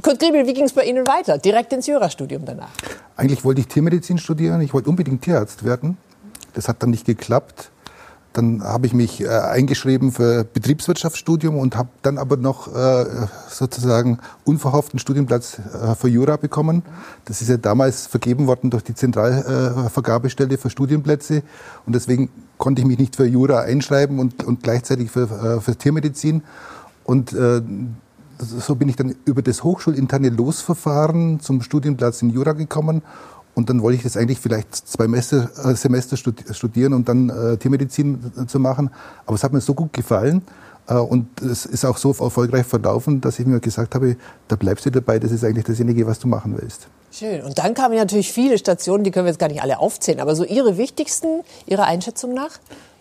Kurt 0.02 0.20
Griebel, 0.20 0.48
wie 0.48 0.54
ging 0.54 0.66
es 0.66 0.74
bei 0.74 0.84
Ihnen 0.84 1.08
weiter? 1.08 1.38
Direkt 1.38 1.74
ins 1.74 1.88
Jurastudium 1.88 2.46
danach? 2.46 2.70
Eigentlich 3.16 3.44
wollte 3.44 3.62
ich 3.62 3.68
Tiermedizin 3.68 4.18
studieren. 4.18 4.62
Ich 4.62 4.74
wollte 4.74 4.90
unbedingt 4.90 5.22
Tierarzt 5.22 5.64
werden. 5.66 5.98
Das 6.54 6.68
hat 6.68 6.82
dann 6.84 6.90
nicht 6.90 7.06
geklappt. 7.06 7.72
Dann 8.34 8.64
habe 8.64 8.88
ich 8.88 8.94
mich 8.94 9.22
äh, 9.22 9.28
eingeschrieben 9.28 10.12
für 10.12 10.46
Betriebswirtschaftsstudium 10.46 11.58
und 11.58 11.76
habe 11.76 11.90
dann 12.02 12.18
aber 12.18 12.38
noch 12.38 12.74
äh, 12.74 13.06
sozusagen 13.50 14.20
unverhofft 14.46 14.94
einen 14.94 15.00
Studienplatz 15.00 15.60
äh, 15.60 15.96
für 15.96 16.08
Jura 16.08 16.38
bekommen. 16.38 16.84
Das 17.26 17.42
ist 17.42 17.50
ja 17.50 17.58
damals 17.58 18.08
vergeben 18.08 18.48
worden 18.48 18.70
durch 18.70 18.84
die 18.84 18.96
Zentralvergabestelle 18.96 20.58
für 20.58 20.70
Studienplätze 20.70 21.44
und 21.86 21.94
deswegen 21.94 22.30
konnte 22.58 22.82
ich 22.82 22.88
mich 22.88 23.00
nicht 23.00 23.16
für 23.16 23.26
Jura 23.26 23.62
einschreiben 23.62 24.20
und, 24.20 24.44
und 24.44 24.64
gleichzeitig 24.64 25.12
für, 25.12 25.24
äh, 25.24 25.62
für 25.62 25.76
Tiermedizin. 25.76 26.44
Und 27.04 27.34
äh, 27.34 27.62
so 28.38 28.76
bin 28.76 28.88
ich 28.88 28.96
dann 28.96 29.16
über 29.26 29.42
das 29.42 29.64
hochschulinterne 29.64 30.30
Losverfahren 30.30 31.40
zum 31.42 31.62
Studienplatz 31.62 32.22
in 32.22 32.30
Jura 32.30 32.54
gekommen 32.54 33.02
und 33.56 33.70
dann 33.70 33.82
wollte 33.82 33.98
ich 33.98 34.04
das 34.04 34.18
eigentlich 34.18 34.40
vielleicht 34.40 34.76
zwei 34.76 35.06
Semester, 35.06 35.50
äh, 35.64 35.76
Semester 35.76 36.18
studieren 36.18 36.94
und 36.94 37.10
dann 37.10 37.30
äh, 37.30 37.58
Tiermedizin 37.58 38.20
zu 38.48 38.60
machen. 38.60 38.90
Aber 39.26 39.36
es 39.36 39.44
hat 39.44 39.54
mir 39.54 39.62
so 39.62 39.74
gut 39.74 39.94
gefallen 39.94 40.42
äh, 40.88 40.96
und 40.96 41.42
es 41.42 41.66
ist 41.66 41.86
auch 41.86 41.98
so 41.98 42.10
erfolgreich 42.10 42.66
verlaufen, 42.66 43.22
dass 43.22 43.40
ich 43.40 43.46
mir 43.46 43.60
gesagt 43.60 43.96
habe, 43.96 44.16
da 44.48 44.56
bleibst 44.56 44.86
du 44.86 44.90
dabei, 44.90 45.20
das 45.20 45.32
ist 45.32 45.44
eigentlich 45.44 45.66
dasjenige, 45.66 46.08
was 46.08 46.20
du 46.20 46.28
machen 46.28 46.58
willst. 46.60 46.88
Schön. 47.12 47.42
Und 47.42 47.58
dann 47.58 47.74
kamen 47.74 47.96
natürlich 47.96 48.32
viele 48.32 48.58
Stationen, 48.58 49.04
die 49.04 49.12
können 49.12 49.26
wir 49.26 49.32
jetzt 49.32 49.40
gar 49.40 49.50
nicht 49.50 49.62
alle 49.62 49.80
aufzählen, 49.80 50.22
aber 50.22 50.36
so 50.36 50.46
Ihre 50.46 50.78
wichtigsten, 50.78 51.42
Ihrer 51.66 51.86
Einschätzung 51.86 52.34
nach? 52.34 52.52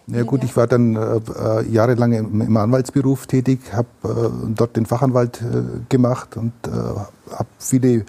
Ja 0.09 0.25
gut, 0.25 0.43
ich 0.43 0.57
war 0.57 0.67
dann 0.67 0.97
äh, 0.97 1.17
äh, 1.17 1.69
jahrelang 1.71 2.13
im, 2.13 2.41
im, 2.41 2.57
Anwaltsberuf 2.57 3.29
tätig, 3.29 3.61
habe 3.73 3.89
äh, 4.03 4.53
dort 4.57 4.77
den 4.77 4.85
Fachanwalt 4.85 5.41
äh, 5.41 5.63
gemacht 5.89 6.37
und 6.37 6.53
äh, 6.67 6.71
habe 6.71 7.49
viele 7.59 8.05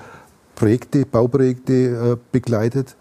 Projekte, 0.61 1.07
Bauprojekte 1.07 1.73
äh, 1.73 2.17
begleitet, 2.31 2.95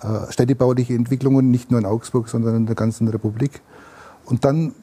äh, 0.00 0.30
städtebauliche 0.30 0.94
Entwicklungen, 0.94 1.50
nicht 1.50 1.72
nur 1.72 1.80
in 1.80 1.84
Augsburg, 1.84 2.28
sondern 2.28 2.54
in 2.54 2.66
der 2.66 2.76
ganzen 2.76 3.08
Republik. 3.08 3.62
Und 4.26 4.44
dann 4.44 4.74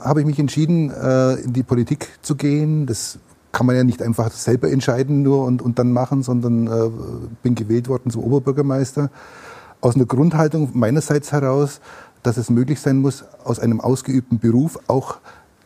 habe 0.00 0.20
ich 0.20 0.26
mich 0.26 0.38
entschieden, 0.38 0.90
äh, 0.90 1.34
in 1.40 1.52
die 1.52 1.64
Politik 1.64 2.06
zu 2.22 2.36
gehen. 2.36 2.86
Das 2.86 3.18
kann 3.50 3.66
man 3.66 3.74
ja 3.74 3.82
nicht 3.82 4.00
einfach 4.00 4.30
selber 4.30 4.70
entscheiden 4.70 5.22
nur 5.22 5.44
und, 5.44 5.60
und 5.60 5.80
dann 5.80 5.90
machen, 5.92 6.22
sondern 6.22 6.70
bin 7.42 7.54
gewählt 7.54 7.86
worden 7.88 8.10
zum 8.10 8.22
Oberbürgermeister. 8.22 9.10
Aus 9.82 9.96
einer 9.96 10.06
Grundhaltung 10.06 10.70
meinerseits 10.72 11.32
heraus, 11.32 11.80
dass 12.22 12.38
es 12.38 12.48
möglich 12.48 12.80
sein 12.80 12.98
muss, 12.98 13.24
aus 13.44 13.58
einem 13.58 13.80
ausgeübten 13.80 14.38
Beruf 14.38 14.78
auch 14.86 15.18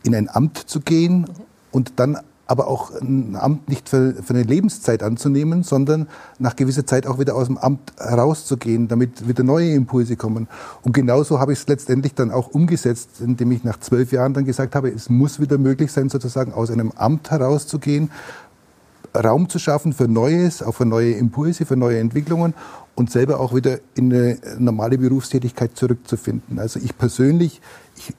in 0.03 0.17
ein 0.17 0.29
Amt 0.29 0.59
zu 0.59 0.81
gehen 0.81 1.27
und 1.71 1.93
dann 2.01 2.19
aber 2.47 2.69
auch 2.69 2.93
ein 3.01 3.37
Amt 3.37 3.69
nicht 3.69 3.89
für, 3.89 4.15
für, 4.15 4.35
eine 4.35 4.45
Lebenszeit 4.45 5.03
anzunehmen, 5.03 5.63
sondern 5.63 6.07
nach 6.39 6.55
gewisser 6.55 6.87
Zeit 6.87 7.07
auch 7.07 7.19
wieder 7.19 7.35
aus 7.35 7.47
dem 7.47 7.59
Amt 7.59 7.93
herauszugehen, 7.99 8.89
damit 8.89 9.27
wieder 9.29 9.43
neue 9.43 9.73
Impulse 9.73 10.17
kommen. 10.17 10.49
Und 10.83 10.93
genauso 10.93 11.41
habe 11.41 11.53
ich 11.53 11.61
es 11.61 11.67
letztendlich 11.67 12.15
dann 12.15 12.31
auch 12.31 12.49
umgesetzt, 12.49 13.21
indem 13.21 13.51
ich 13.51 13.65
nach 13.65 13.81
zwölf 13.81 14.13
Jahren 14.13 14.35
dann 14.35 14.45
gesagt 14.45 14.75
habe, 14.75 14.91
es 14.91 15.11
muss 15.11 15.41
wieder 15.41 15.59
möglich 15.59 15.91
sein, 15.91 16.09
sozusagen 16.09 16.53
aus 16.53 16.71
einem 16.71 16.93
Amt 16.93 17.31
herauszugehen, 17.31 18.11
Raum 19.15 19.49
zu 19.49 19.59
schaffen 19.59 19.93
für 19.93 20.09
Neues, 20.09 20.63
auch 20.63 20.75
für 20.75 20.85
neue 20.85 21.13
Impulse, 21.13 21.65
für 21.65 21.77
neue 21.77 21.99
Entwicklungen 21.99 22.55
und 22.95 23.11
selber 23.11 23.41
auch 23.41 23.55
wieder 23.55 23.79
in 23.95 24.13
eine 24.13 24.39
normale 24.59 24.99
Berufstätigkeit 24.99 25.77
zurückzufinden. 25.77 26.59
Also 26.59 26.81
ich 26.81 26.97
persönlich 26.97 27.61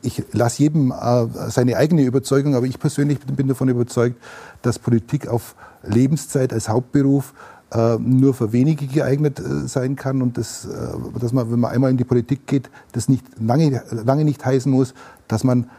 ich, 0.02 0.20
ich 0.20 0.34
lasse 0.34 0.64
jedem 0.64 0.92
äh, 0.92 1.28
seine 1.50 1.78
eigene 1.78 2.04
Überzeugung, 2.04 2.56
aber 2.56 2.66
ich 2.66 2.80
persönlich 2.80 3.20
bin 3.20 3.48
davon 3.48 3.70
überzeugt, 3.70 4.22
dass 4.62 4.80
Politik 4.80 5.28
auf 5.28 5.56
Lebenszeit 5.84 6.54
als 6.54 6.70
Hauptberuf 6.70 7.34
äh, 7.72 7.98
nur 7.98 8.34
für 8.34 8.54
wenige 8.54 8.88
geeignet 8.88 9.40
äh, 9.40 9.68
sein 9.68 9.96
kann 9.96 10.22
und 10.22 10.38
das, 10.38 10.68
dass 11.20 11.34
man, 11.34 11.52
wenn 11.52 11.60
man 11.60 11.72
einmal 11.72 11.92
in 11.92 11.98
die 11.98 12.04
Politik 12.04 12.48
geht, 12.48 12.70
das 12.92 13.10
nicht 13.10 13.26
lange, 13.40 13.84
lange 13.92 14.24
nicht 14.24 14.46
heißen 14.46 14.72
muss, 14.72 14.94
dass 15.28 15.44
man 15.44 15.70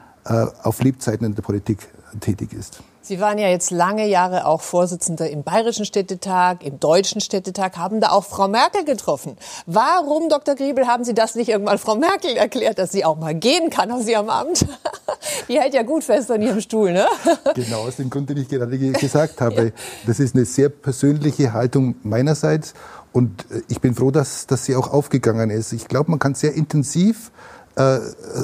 auf 0.62 0.82
Lebzeiten 0.82 1.24
in 1.24 1.34
der 1.34 1.42
Politik 1.42 1.88
tätig 2.20 2.52
ist. 2.52 2.82
Sie 3.08 3.20
waren 3.20 3.38
ja 3.38 3.48
jetzt 3.48 3.70
lange 3.70 4.06
Jahre 4.06 4.44
auch 4.44 4.60
Vorsitzender 4.60 5.30
im 5.30 5.42
Bayerischen 5.42 5.86
Städtetag, 5.86 6.62
im 6.62 6.78
Deutschen 6.78 7.22
Städtetag, 7.22 7.78
haben 7.78 8.02
da 8.02 8.10
auch 8.10 8.26
Frau 8.26 8.48
Merkel 8.48 8.84
getroffen. 8.84 9.38
Warum, 9.64 10.28
Dr. 10.28 10.54
Griebel, 10.56 10.86
haben 10.86 11.04
Sie 11.04 11.14
das 11.14 11.34
nicht 11.34 11.48
irgendwann 11.48 11.78
Frau 11.78 11.96
Merkel 11.96 12.36
erklärt, 12.36 12.78
dass 12.78 12.92
sie 12.92 13.06
auch 13.06 13.16
mal 13.16 13.34
gehen 13.34 13.70
kann 13.70 13.90
aus 13.90 14.06
ihrem 14.06 14.28
Amt? 14.28 14.66
Die 15.48 15.58
hält 15.58 15.72
ja 15.72 15.84
gut 15.84 16.04
fest 16.04 16.30
an 16.30 16.42
ihrem 16.42 16.60
Stuhl, 16.60 16.92
ne? 16.92 17.06
Genau, 17.54 17.86
aus 17.86 17.96
dem 17.96 18.10
Grund, 18.10 18.28
den 18.28 18.36
ich 18.36 18.48
gerade 18.50 18.76
gesagt 18.76 19.40
habe. 19.40 19.64
ja. 19.64 19.70
Das 20.06 20.20
ist 20.20 20.34
eine 20.34 20.44
sehr 20.44 20.68
persönliche 20.68 21.54
Haltung 21.54 21.94
meinerseits 22.02 22.74
und 23.12 23.46
äh, 23.50 23.62
ich 23.68 23.80
bin 23.80 23.94
froh, 23.94 24.10
dass, 24.10 24.46
dass 24.46 24.66
sie 24.66 24.76
auch 24.76 24.92
aufgegangen 24.92 25.48
ist. 25.48 25.72
Ich 25.72 25.88
glaube, 25.88 26.10
man 26.10 26.18
kann 26.18 26.34
sehr 26.34 26.52
intensiv 26.52 27.30
äh, 27.76 28.00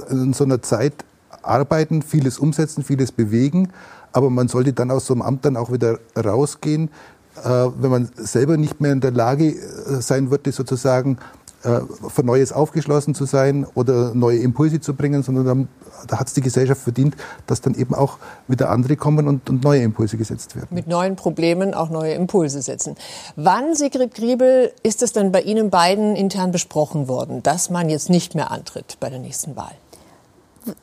in 0.08 0.32
so 0.32 0.44
einer 0.44 0.62
Zeit 0.62 0.94
arbeiten, 1.42 2.00
vieles 2.00 2.38
umsetzen, 2.38 2.82
vieles 2.82 3.12
bewegen 3.12 3.70
aber 4.14 4.30
man 4.30 4.48
sollte 4.48 4.72
dann 4.72 4.90
aus 4.90 5.06
so 5.06 5.12
einem 5.12 5.22
Amt 5.22 5.44
dann 5.44 5.56
auch 5.56 5.70
wieder 5.70 5.98
rausgehen, 6.16 6.88
äh, 7.44 7.48
wenn 7.78 7.90
man 7.90 8.08
selber 8.14 8.56
nicht 8.56 8.80
mehr 8.80 8.92
in 8.92 9.00
der 9.00 9.10
Lage 9.10 9.48
äh, 9.48 10.00
sein 10.00 10.30
würde, 10.30 10.52
sozusagen 10.52 11.18
äh, 11.64 11.80
für 12.08 12.22
Neues 12.22 12.52
aufgeschlossen 12.52 13.14
zu 13.14 13.24
sein 13.24 13.66
oder 13.74 14.14
neue 14.14 14.38
Impulse 14.38 14.80
zu 14.80 14.94
bringen, 14.94 15.24
sondern 15.24 15.44
dann, 15.44 15.68
da 16.06 16.20
hat 16.20 16.28
es 16.28 16.34
die 16.34 16.42
Gesellschaft 16.42 16.82
verdient, 16.82 17.16
dass 17.48 17.60
dann 17.60 17.74
eben 17.74 17.92
auch 17.94 18.18
wieder 18.46 18.70
andere 18.70 18.96
kommen 18.96 19.26
und, 19.26 19.50
und, 19.50 19.64
neue 19.64 19.82
Impulse 19.82 20.16
gesetzt 20.16 20.54
werden. 20.54 20.68
Mit 20.70 20.86
neuen 20.86 21.16
Problemen 21.16 21.74
auch 21.74 21.90
neue 21.90 22.14
Impulse 22.14 22.62
setzen. 22.62 22.94
Wann, 23.34 23.74
Sigrid 23.74 24.14
Griebel, 24.14 24.72
ist 24.84 25.02
es 25.02 25.12
dann 25.12 25.32
bei 25.32 25.40
Ihnen 25.40 25.70
beiden 25.70 26.14
intern 26.14 26.52
besprochen 26.52 27.08
worden, 27.08 27.42
dass 27.42 27.68
man 27.68 27.88
jetzt 27.88 28.10
nicht 28.10 28.36
mehr 28.36 28.52
antritt 28.52 28.98
bei 29.00 29.10
der 29.10 29.18
nächsten 29.18 29.56
Wahl? 29.56 29.72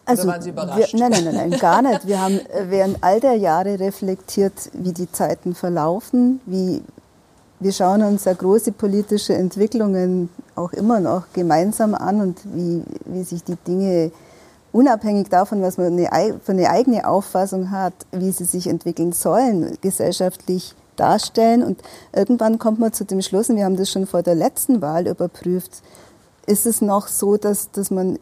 Also, 0.06 0.24
Oder 0.24 0.32
waren 0.34 0.41
Sie 0.41 0.50
überrascht? 0.50 0.94
Wir, 0.94 1.00
nein, 1.00 1.12
nein, 1.12 1.24
nein, 1.24 1.50
nein, 1.50 1.60
gar 1.60 1.82
nicht. 1.82 2.08
Wir 2.08 2.22
haben 2.22 2.39
äh, 2.39 2.65
während 2.70 3.04
all 3.04 3.20
der 3.20 3.36
Jahre 3.36 3.80
reflektiert, 3.80 4.54
wie 4.74 4.91
die 4.91 5.12
Zeiten 5.12 5.56
verlaufen, 5.56 6.39
wie 6.46 6.82
wir 7.62 7.72
schauen 7.72 8.02
uns 8.02 8.26
ja 8.26 8.34
große 8.34 8.72
politische 8.72 9.36
Entwicklungen 9.36 10.30
auch 10.56 10.74
immer 10.74 11.00
noch 11.00 11.32
gemeinsam 11.32 11.94
an 11.94 12.20
und 12.20 12.39
wie, 12.56 12.82
wie 13.06 13.22
sich 13.22 13.44
die 13.44 13.56
Dinge 13.56 14.12
unabhängig 14.72 15.30
davon, 15.30 15.62
was 15.62 15.78
man 15.78 15.88
eine, 15.88 16.39
für 16.39 16.54
eine 16.54 16.70
eigene 16.70 17.08
Auffassung 17.08 17.70
hat, 17.70 17.94
wie 18.12 18.32
sie 18.32 18.46
sich 18.46 18.67
entwickeln 18.67 19.12
sollen, 19.12 19.78
gesellschaftlich 19.82 20.74
darstellen. 20.96 21.63
Und 21.63 21.82
irgendwann 22.13 22.58
kommt 22.58 22.80
man 22.80 22.94
zu 22.94 23.06
dem 23.06 23.22
Schluss, 23.22 23.50
und 23.50 23.58
wir 23.58 23.65
haben 23.65 23.78
das 23.78 23.91
schon 23.91 24.08
vor 24.08 24.24
der 24.24 24.36
letzten 24.36 24.82
Wahl 24.82 25.08
überprüft, 25.08 25.84
ist 26.48 26.65
es 26.65 26.82
noch 26.82 27.08
so, 27.08 27.38
dass, 27.38 27.70
dass 27.72 27.91
man 27.91 28.17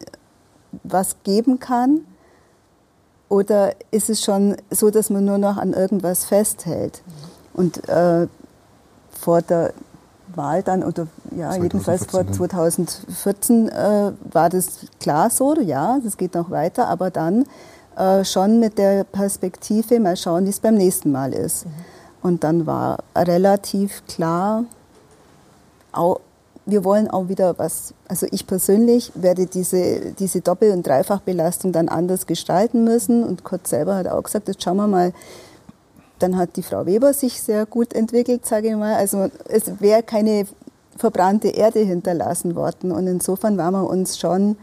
was 0.82 1.16
geben 1.24 1.58
kann? 1.58 2.00
Oder 3.28 3.74
ist 3.90 4.10
es 4.10 4.22
schon 4.22 4.56
so, 4.70 4.90
dass 4.90 5.08
man 5.10 5.24
nur 5.24 5.38
noch 5.38 5.56
an 5.56 5.72
irgendwas 5.72 6.24
festhält? 6.24 7.02
Und 7.54 7.88
äh, 7.88 8.26
vor 9.10 9.42
der 9.42 9.72
Wahl 10.34 10.62
dann, 10.62 10.82
oder 10.82 11.06
ja, 11.30 11.50
2014, 11.50 11.62
jedenfalls 11.62 12.06
vor 12.06 12.26
2014 12.26 13.68
äh, 13.68 14.12
war 14.32 14.48
das 14.48 14.86
klar 14.98 15.30
so, 15.30 15.54
ja, 15.60 15.98
das 16.02 16.16
geht 16.16 16.34
noch 16.34 16.50
weiter, 16.50 16.88
aber 16.88 17.10
dann 17.10 17.44
äh, 17.96 18.24
schon 18.24 18.60
mit 18.60 18.78
der 18.78 19.04
Perspektive, 19.04 20.00
mal 20.00 20.16
schauen, 20.16 20.46
wie 20.46 20.50
es 20.50 20.60
beim 20.60 20.76
nächsten 20.76 21.12
Mal 21.12 21.32
ist. 21.32 21.66
Mhm. 21.66 21.70
Und 22.22 22.44
dann 22.44 22.66
war 22.66 22.98
relativ 23.16 24.02
klar, 24.06 24.64
auch, 25.92 26.20
wir 26.66 26.84
wollen 26.84 27.08
auch 27.08 27.28
wieder 27.28 27.58
was, 27.58 27.94
also 28.08 28.26
ich 28.30 28.46
persönlich 28.46 29.12
werde 29.14 29.46
diese, 29.46 30.12
diese 30.18 30.40
Doppel- 30.40 30.72
und 30.72 30.86
Dreifachbelastung 30.86 31.72
dann 31.72 31.88
anders 31.88 32.26
gestalten 32.26 32.84
müssen. 32.84 33.24
Und 33.24 33.44
Kurt 33.44 33.66
selber 33.66 33.96
hat 33.96 34.08
auch 34.08 34.22
gesagt, 34.22 34.48
jetzt 34.48 34.62
schauen 34.62 34.76
wir 34.76 34.86
mal, 34.86 35.12
dann 36.18 36.36
hat 36.36 36.56
die 36.56 36.62
Frau 36.62 36.86
Weber 36.86 37.14
sich 37.14 37.42
sehr 37.42 37.66
gut 37.66 37.94
entwickelt, 37.94 38.44
sage 38.46 38.68
ich 38.68 38.76
mal. 38.76 38.94
Also 38.94 39.30
es 39.48 39.80
wäre 39.80 40.02
keine 40.02 40.46
verbrannte 40.96 41.48
Erde 41.48 41.80
hinterlassen 41.80 42.54
worden. 42.54 42.92
Und 42.92 43.06
insofern 43.06 43.56
waren 43.56 43.72
wir 43.72 43.88
uns 43.88 44.18
schon 44.18 44.56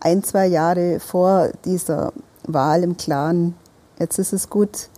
ein, 0.00 0.22
zwei 0.22 0.46
Jahre 0.46 1.00
vor 1.00 1.50
dieser 1.64 2.12
Wahl 2.44 2.82
im 2.82 2.96
Klaren, 2.96 3.54
jetzt 3.98 4.18
ist 4.18 4.32
es 4.32 4.48
gut, 4.48 4.88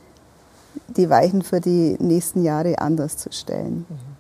die 0.97 1.09
Weichen 1.11 1.43
für 1.43 1.61
die 1.61 1.97
nächsten 2.01 2.43
Jahre 2.43 2.79
anders 2.79 3.17
zu 3.17 3.31
stellen. 3.33 3.87
Mhm. 3.89 4.14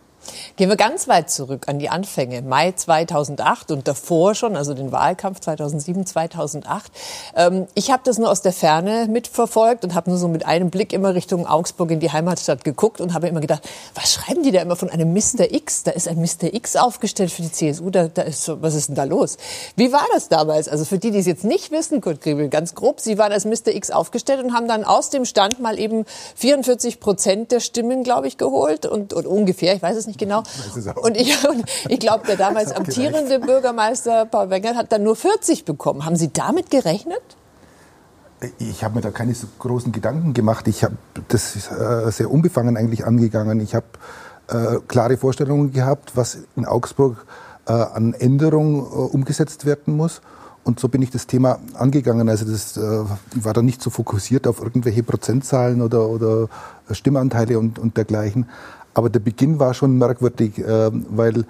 Gehen 0.57 0.69
wir 0.69 0.77
ganz 0.77 1.09
weit 1.09 1.31
zurück 1.31 1.69
an 1.69 1.79
die 1.79 1.89
Anfänge, 1.89 2.43
Mai 2.43 2.73
2008 2.73 3.71
und 3.71 3.89
davor 3.89 4.35
schon, 4.35 4.57
also 4.57 4.75
den 4.75 4.93
Wahlkampf 4.93 5.41
2007, 5.41 6.07
2008. 6.07 6.93
Ähm, 7.37 7.67
ich 7.75 7.91
habe 7.91 8.03
das 8.05 8.19
nur 8.19 8.31
aus 8.31 8.43
der 8.43 8.53
Ferne 8.53 9.07
mitverfolgt 9.09 9.85
und 9.85 9.95
habe 9.95 10.11
nur 10.11 10.19
so 10.19 10.29
mit 10.29 10.47
einem 10.47 10.71
Blick 10.71 10.93
immer 10.93 11.15
Richtung 11.15 11.47
Augsburg 11.47 11.91
in 11.91 12.01
die 12.01 12.13
Heimatstadt 12.13 12.65
geguckt 12.65 13.01
und 13.01 13.15
habe 13.15 13.29
immer 13.29 13.41
gedacht, 13.41 13.69
was 13.95 14.13
schreiben 14.13 14.43
die 14.43 14.53
da 14.53 14.61
immer 14.63 14.77
von 14.77 14.91
einem 14.91 15.13
Mr. 15.13 15.53
X? 15.53 15.83
Da 15.85 15.91
ist 15.93 16.09
ein 16.09 16.21
Mr. 16.21 16.53
X 16.53 16.77
aufgestellt 16.77 17.31
für 17.31 17.43
die 17.43 17.53
CSU, 17.53 17.91
da, 17.91 18.09
da 18.09 18.23
ist 18.23 18.51
was 18.61 18.75
ist 18.75 18.89
denn 18.89 18.95
da 18.95 19.05
los? 19.05 19.37
Wie 19.77 19.93
war 19.93 20.07
das 20.13 20.29
damals? 20.29 20.69
Also 20.69 20.85
für 20.85 20.99
die, 20.99 21.11
die 21.11 21.19
es 21.19 21.27
jetzt 21.27 21.45
nicht 21.45 21.71
wissen, 21.71 22.01
Kurt 22.01 22.21
Griebel, 22.21 22.49
ganz 22.49 22.75
grob, 22.75 23.01
Sie 23.01 23.19
waren 23.19 23.33
als 23.33 23.45
Mr. 23.45 23.75
X 23.75 23.91
aufgestellt 23.91 24.43
und 24.43 24.53
haben 24.55 24.69
dann 24.69 24.85
aus 24.85 25.11
dem 25.11 25.25
Stand 25.25 25.61
mal 25.61 25.79
eben 25.79 26.05
44 26.37 27.01
Prozent 27.01 27.53
der 27.53 27.61
Stimmen, 27.61 28.03
glaube 28.03 28.27
ich, 28.29 28.39
geholt 28.39 28.87
und, 28.87 29.13
und 29.13 29.27
ungefähr, 29.27 29.75
ich 29.75 29.83
weiß 29.83 29.97
es 29.97 30.07
nicht 30.07 30.14
genau. 30.19 30.43
Und 31.03 31.17
ich, 31.17 31.37
ich 31.89 31.99
glaube, 32.01 32.27
der 32.27 32.37
damals 32.37 32.73
amtierende 32.77 33.41
Bürgermeister 33.41 34.27
Paul 34.27 34.51
Wenger 34.51 34.77
hat 34.77 34.93
dann 34.93 35.03
nur 35.03 35.17
40 35.17 35.65
bekommen. 35.65 36.05
Haben 36.05 36.17
Sie 36.17 36.33
damit 36.33 36.71
gerechnet? 36.71 37.23
Ich 38.59 38.85
habe 38.85 38.97
mir 38.97 39.01
da 39.01 39.11
keine 39.11 39.35
so 39.35 39.47
großen 39.59 39.93
Gedanken 39.93 40.35
gemacht. 40.35 40.69
Ich 40.69 40.85
habe 40.85 40.97
das 41.29 41.57
äh, 41.71 42.11
sehr 42.11 42.31
unbefangen 42.31 42.77
eigentlich 42.77 43.07
angegangen. 43.07 43.61
Ich 43.61 43.75
habe 43.75 43.87
äh, 44.49 44.81
klare 44.87 45.17
Vorstellungen 45.17 45.73
gehabt, 45.73 46.17
was 46.17 46.39
in 46.57 46.67
Augsburg 46.67 47.25
äh, 47.67 47.73
an 47.73 48.13
Änderungen 48.13 48.81
äh, 48.81 48.83
umgesetzt 48.83 49.65
werden 49.65 49.97
muss. 49.97 50.21
Und 50.65 50.81
so 50.81 50.89
bin 50.89 51.03
ich 51.03 51.11
das 51.11 51.27
Thema 51.27 51.59
angegangen. 51.75 52.29
Also 52.29 52.47
das 52.47 52.77
äh, 52.77 53.05
war 53.35 53.53
da 53.53 53.63
nicht 53.63 53.83
so 53.83 53.91
fokussiert 53.91 54.47
auf 54.47 54.61
irgendwelche 54.61 55.03
Prozentzahlen 55.03 55.83
oder, 55.83 56.09
oder 56.09 56.49
Stimmanteile 56.91 57.59
und, 57.59 57.79
und 57.79 57.97
dergleichen. 57.97 58.49
Aber 58.95 59.11
der 59.11 59.21
Beginn 59.21 59.59
war 59.59 59.75
schon 59.75 59.99
merkwürdig, 59.99 60.59
äh, 60.59 60.91
weil 60.93 61.45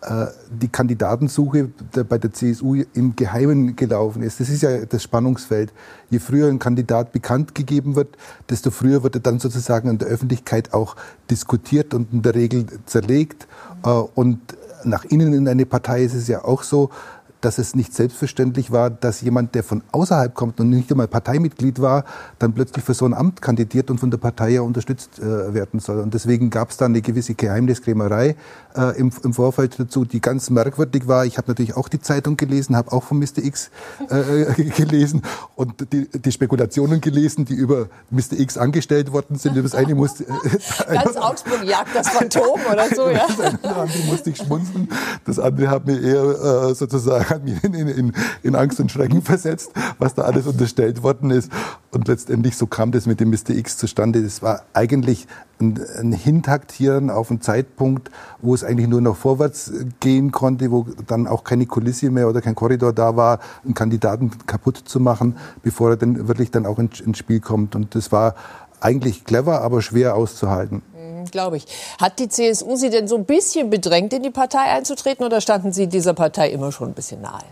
äh, 0.00 0.26
die 0.48 0.68
Kandidatensuche 0.68 1.70
bei 2.08 2.18
der 2.18 2.32
CSU 2.32 2.82
im 2.94 3.16
Geheimen 3.16 3.74
gelaufen 3.74 4.22
ist. 4.22 4.38
Das 4.38 4.48
ist 4.48 4.62
ja 4.62 4.84
das 4.84 5.02
Spannungsfeld. 5.02 5.72
Je 6.08 6.20
früher 6.20 6.48
ein 6.48 6.60
Kandidat 6.60 7.12
bekannt 7.12 7.54
gegeben 7.56 7.96
wird, 7.96 8.16
desto 8.48 8.70
früher 8.70 9.02
wird 9.02 9.16
er 9.16 9.20
dann 9.20 9.40
sozusagen 9.40 9.88
in 9.88 9.98
der 9.98 10.06
Öffentlichkeit 10.06 10.72
auch 10.72 10.94
diskutiert 11.30 11.94
und 11.94 12.12
in 12.12 12.22
der 12.22 12.36
Regel 12.36 12.66
zerlegt. 12.86 13.48
Äh, 13.84 13.88
und 13.88 14.38
nach 14.84 15.04
innen 15.04 15.32
in 15.32 15.48
eine 15.48 15.66
Partei 15.66 16.04
ist 16.04 16.14
es 16.14 16.28
ja 16.28 16.44
auch 16.44 16.62
so, 16.62 16.90
dass 17.40 17.58
es 17.58 17.74
nicht 17.74 17.94
selbstverständlich 17.94 18.72
war, 18.72 18.90
dass 18.90 19.20
jemand, 19.20 19.54
der 19.54 19.62
von 19.62 19.82
außerhalb 19.92 20.34
kommt 20.34 20.58
und 20.60 20.70
nicht 20.70 20.90
einmal 20.90 21.06
Parteimitglied 21.06 21.80
war, 21.80 22.04
dann 22.38 22.52
plötzlich 22.52 22.84
für 22.84 22.94
so 22.94 23.04
ein 23.04 23.14
Amt 23.14 23.40
kandidiert 23.40 23.90
und 23.90 23.98
von 23.98 24.10
der 24.10 24.18
Partei 24.18 24.50
ja 24.50 24.62
unterstützt 24.62 25.18
äh, 25.18 25.54
werden 25.54 25.78
soll. 25.78 26.00
Und 26.00 26.14
deswegen 26.14 26.50
gab 26.50 26.70
es 26.70 26.76
da 26.76 26.86
eine 26.86 27.00
gewisse 27.00 27.34
Geheimniskrämerei 27.34 28.34
äh, 28.76 28.98
im, 28.98 29.12
im, 29.22 29.34
Vorfeld 29.34 29.78
dazu, 29.78 30.04
die 30.04 30.20
ganz 30.20 30.50
merkwürdig 30.50 31.06
war. 31.06 31.26
Ich 31.26 31.38
habe 31.38 31.48
natürlich 31.48 31.76
auch 31.76 31.88
die 31.88 32.00
Zeitung 32.00 32.36
gelesen, 32.36 32.76
habe 32.76 32.90
auch 32.90 33.04
von 33.04 33.18
Mr. 33.18 33.38
X 33.38 33.70
äh, 34.08 34.62
gelesen 34.76 35.22
und 35.54 35.92
die, 35.92 36.08
die, 36.08 36.32
Spekulationen 36.32 37.00
gelesen, 37.00 37.44
die 37.44 37.54
über 37.54 37.86
Mr. 38.10 38.38
X 38.38 38.58
angestellt 38.58 39.12
worden 39.12 39.36
sind. 39.36 39.56
Das 39.56 39.74
eine 39.74 39.94
musste, 39.94 40.24
ganz 40.88 41.16
Augsburg 41.16 41.64
jagt 41.64 41.94
das 41.94 42.08
Phantom 42.08 42.60
oder 42.70 42.88
so, 42.94 43.08
ja. 43.10 43.26
Das 43.28 43.40
andere 43.62 44.04
musste 44.06 44.30
ich 44.30 44.38
schmunzeln. 44.38 44.88
Das 45.24 45.38
andere 45.38 45.70
hat 45.70 45.86
mir 45.86 46.00
eher 46.00 46.68
äh, 46.70 46.74
sozusagen 46.74 47.27
hat 47.30 47.44
mich 47.44 47.62
in, 47.62 47.74
in, 47.74 48.12
in, 48.42 48.54
Angst 48.54 48.80
und 48.80 48.90
Schrecken 48.90 49.22
versetzt, 49.22 49.72
was 49.98 50.14
da 50.14 50.22
alles 50.22 50.46
unterstellt 50.46 51.02
worden 51.02 51.30
ist. 51.30 51.50
Und 51.90 52.08
letztendlich 52.08 52.56
so 52.56 52.66
kam 52.66 52.92
das 52.92 53.06
mit 53.06 53.20
dem 53.20 53.30
Mr. 53.30 53.50
X 53.50 53.78
zustande. 53.78 54.22
Das 54.22 54.42
war 54.42 54.62
eigentlich 54.72 55.26
ein, 55.60 55.80
ein 55.98 56.12
Hintaktieren 56.12 57.10
auf 57.10 57.30
einen 57.30 57.40
Zeitpunkt, 57.40 58.10
wo 58.40 58.54
es 58.54 58.64
eigentlich 58.64 58.88
nur 58.88 59.00
noch 59.00 59.16
vorwärts 59.16 59.72
gehen 60.00 60.32
konnte, 60.32 60.70
wo 60.70 60.86
dann 61.06 61.26
auch 61.26 61.44
keine 61.44 61.66
Kulisse 61.66 62.10
mehr 62.10 62.28
oder 62.28 62.40
kein 62.40 62.54
Korridor 62.54 62.92
da 62.92 63.16
war, 63.16 63.40
einen 63.64 63.74
Kandidaten 63.74 64.30
kaputt 64.46 64.82
zu 64.84 65.00
machen, 65.00 65.36
bevor 65.62 65.90
er 65.90 65.96
dann 65.96 66.28
wirklich 66.28 66.50
dann 66.50 66.66
auch 66.66 66.78
ins, 66.78 67.00
ins 67.00 67.18
Spiel 67.18 67.40
kommt. 67.40 67.74
Und 67.74 67.94
das 67.94 68.12
war 68.12 68.34
eigentlich 68.80 69.24
clever, 69.24 69.62
aber 69.62 69.82
schwer 69.82 70.14
auszuhalten 70.14 70.82
glaube 71.30 71.56
ich. 71.56 71.66
Hat 72.00 72.18
die 72.18 72.28
CSU 72.28 72.76
Sie 72.76 72.90
denn 72.90 73.08
so 73.08 73.16
ein 73.16 73.24
bisschen 73.24 73.70
bedrängt, 73.70 74.12
in 74.12 74.22
die 74.22 74.30
Partei 74.30 74.64
einzutreten 74.70 75.24
oder 75.24 75.40
standen 75.40 75.72
Sie 75.72 75.86
dieser 75.86 76.14
Partei 76.14 76.50
immer 76.50 76.72
schon 76.72 76.88
ein 76.88 76.94
bisschen 76.94 77.20
nahe? 77.20 77.42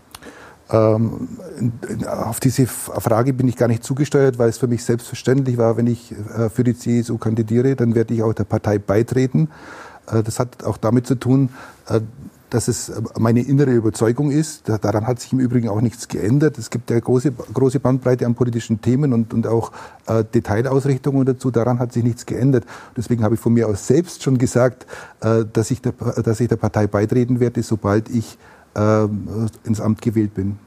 Ähm, 0.69 1.29
auf 2.05 2.39
diese 2.39 2.67
Frage 2.67 3.33
bin 3.33 3.47
ich 3.47 3.55
gar 3.55 3.67
nicht 3.67 3.83
zugesteuert, 3.83 4.37
weil 4.37 4.49
es 4.49 4.57
für 4.57 4.67
mich 4.67 4.83
selbstverständlich 4.83 5.57
war, 5.57 5.77
wenn 5.77 5.87
ich 5.87 6.11
äh, 6.11 6.49
für 6.49 6.63
die 6.63 6.77
CSU 6.77 7.17
kandidiere, 7.17 7.75
dann 7.75 7.95
werde 7.95 8.13
ich 8.13 8.21
auch 8.21 8.33
der 8.33 8.43
Partei 8.43 8.77
beitreten. 8.77 9.49
Äh, 10.11 10.23
das 10.23 10.39
hat 10.39 10.63
auch 10.65 10.77
damit 10.77 11.07
zu 11.07 11.15
tun, 11.15 11.49
äh, 11.87 12.01
dass 12.49 12.67
es 12.67 12.91
meine 13.17 13.41
innere 13.41 13.71
Überzeugung 13.71 14.31
ist. 14.31 14.69
Daran 14.69 15.05
hat 15.07 15.19
sich 15.19 15.33
im 15.33 15.39
Übrigen 15.39 15.69
auch 15.69 15.81
nichts 15.81 16.07
geändert. 16.07 16.57
Es 16.57 16.69
gibt 16.69 16.89
ja 16.89 16.99
große, 16.99 17.31
große 17.31 17.79
Bandbreite 17.79 18.25
an 18.25 18.35
politischen 18.35 18.81
Themen 18.81 19.13
und, 19.13 19.33
und 19.33 19.47
auch 19.47 19.71
äh, 20.07 20.23
Detailausrichtungen 20.23 21.25
dazu. 21.25 21.51
Daran 21.51 21.79
hat 21.79 21.93
sich 21.93 22.03
nichts 22.03 22.25
geändert. 22.25 22.65
Deswegen 22.95 23.23
habe 23.23 23.35
ich 23.35 23.41
von 23.41 23.53
mir 23.53 23.67
aus 23.67 23.87
selbst 23.87 24.23
schon 24.23 24.37
gesagt, 24.37 24.85
äh, 25.21 25.43
dass, 25.51 25.71
ich 25.71 25.81
der, 25.81 25.93
dass 26.23 26.39
ich 26.39 26.47
der 26.47 26.55
Partei 26.55 26.87
beitreten 26.87 27.39
werde, 27.39 27.63
sobald 27.63 28.09
ich 28.09 28.37
äh, 28.75 29.07
ins 29.63 29.81
Amt 29.81 30.01
gewählt 30.01 30.33
bin. 30.33 30.59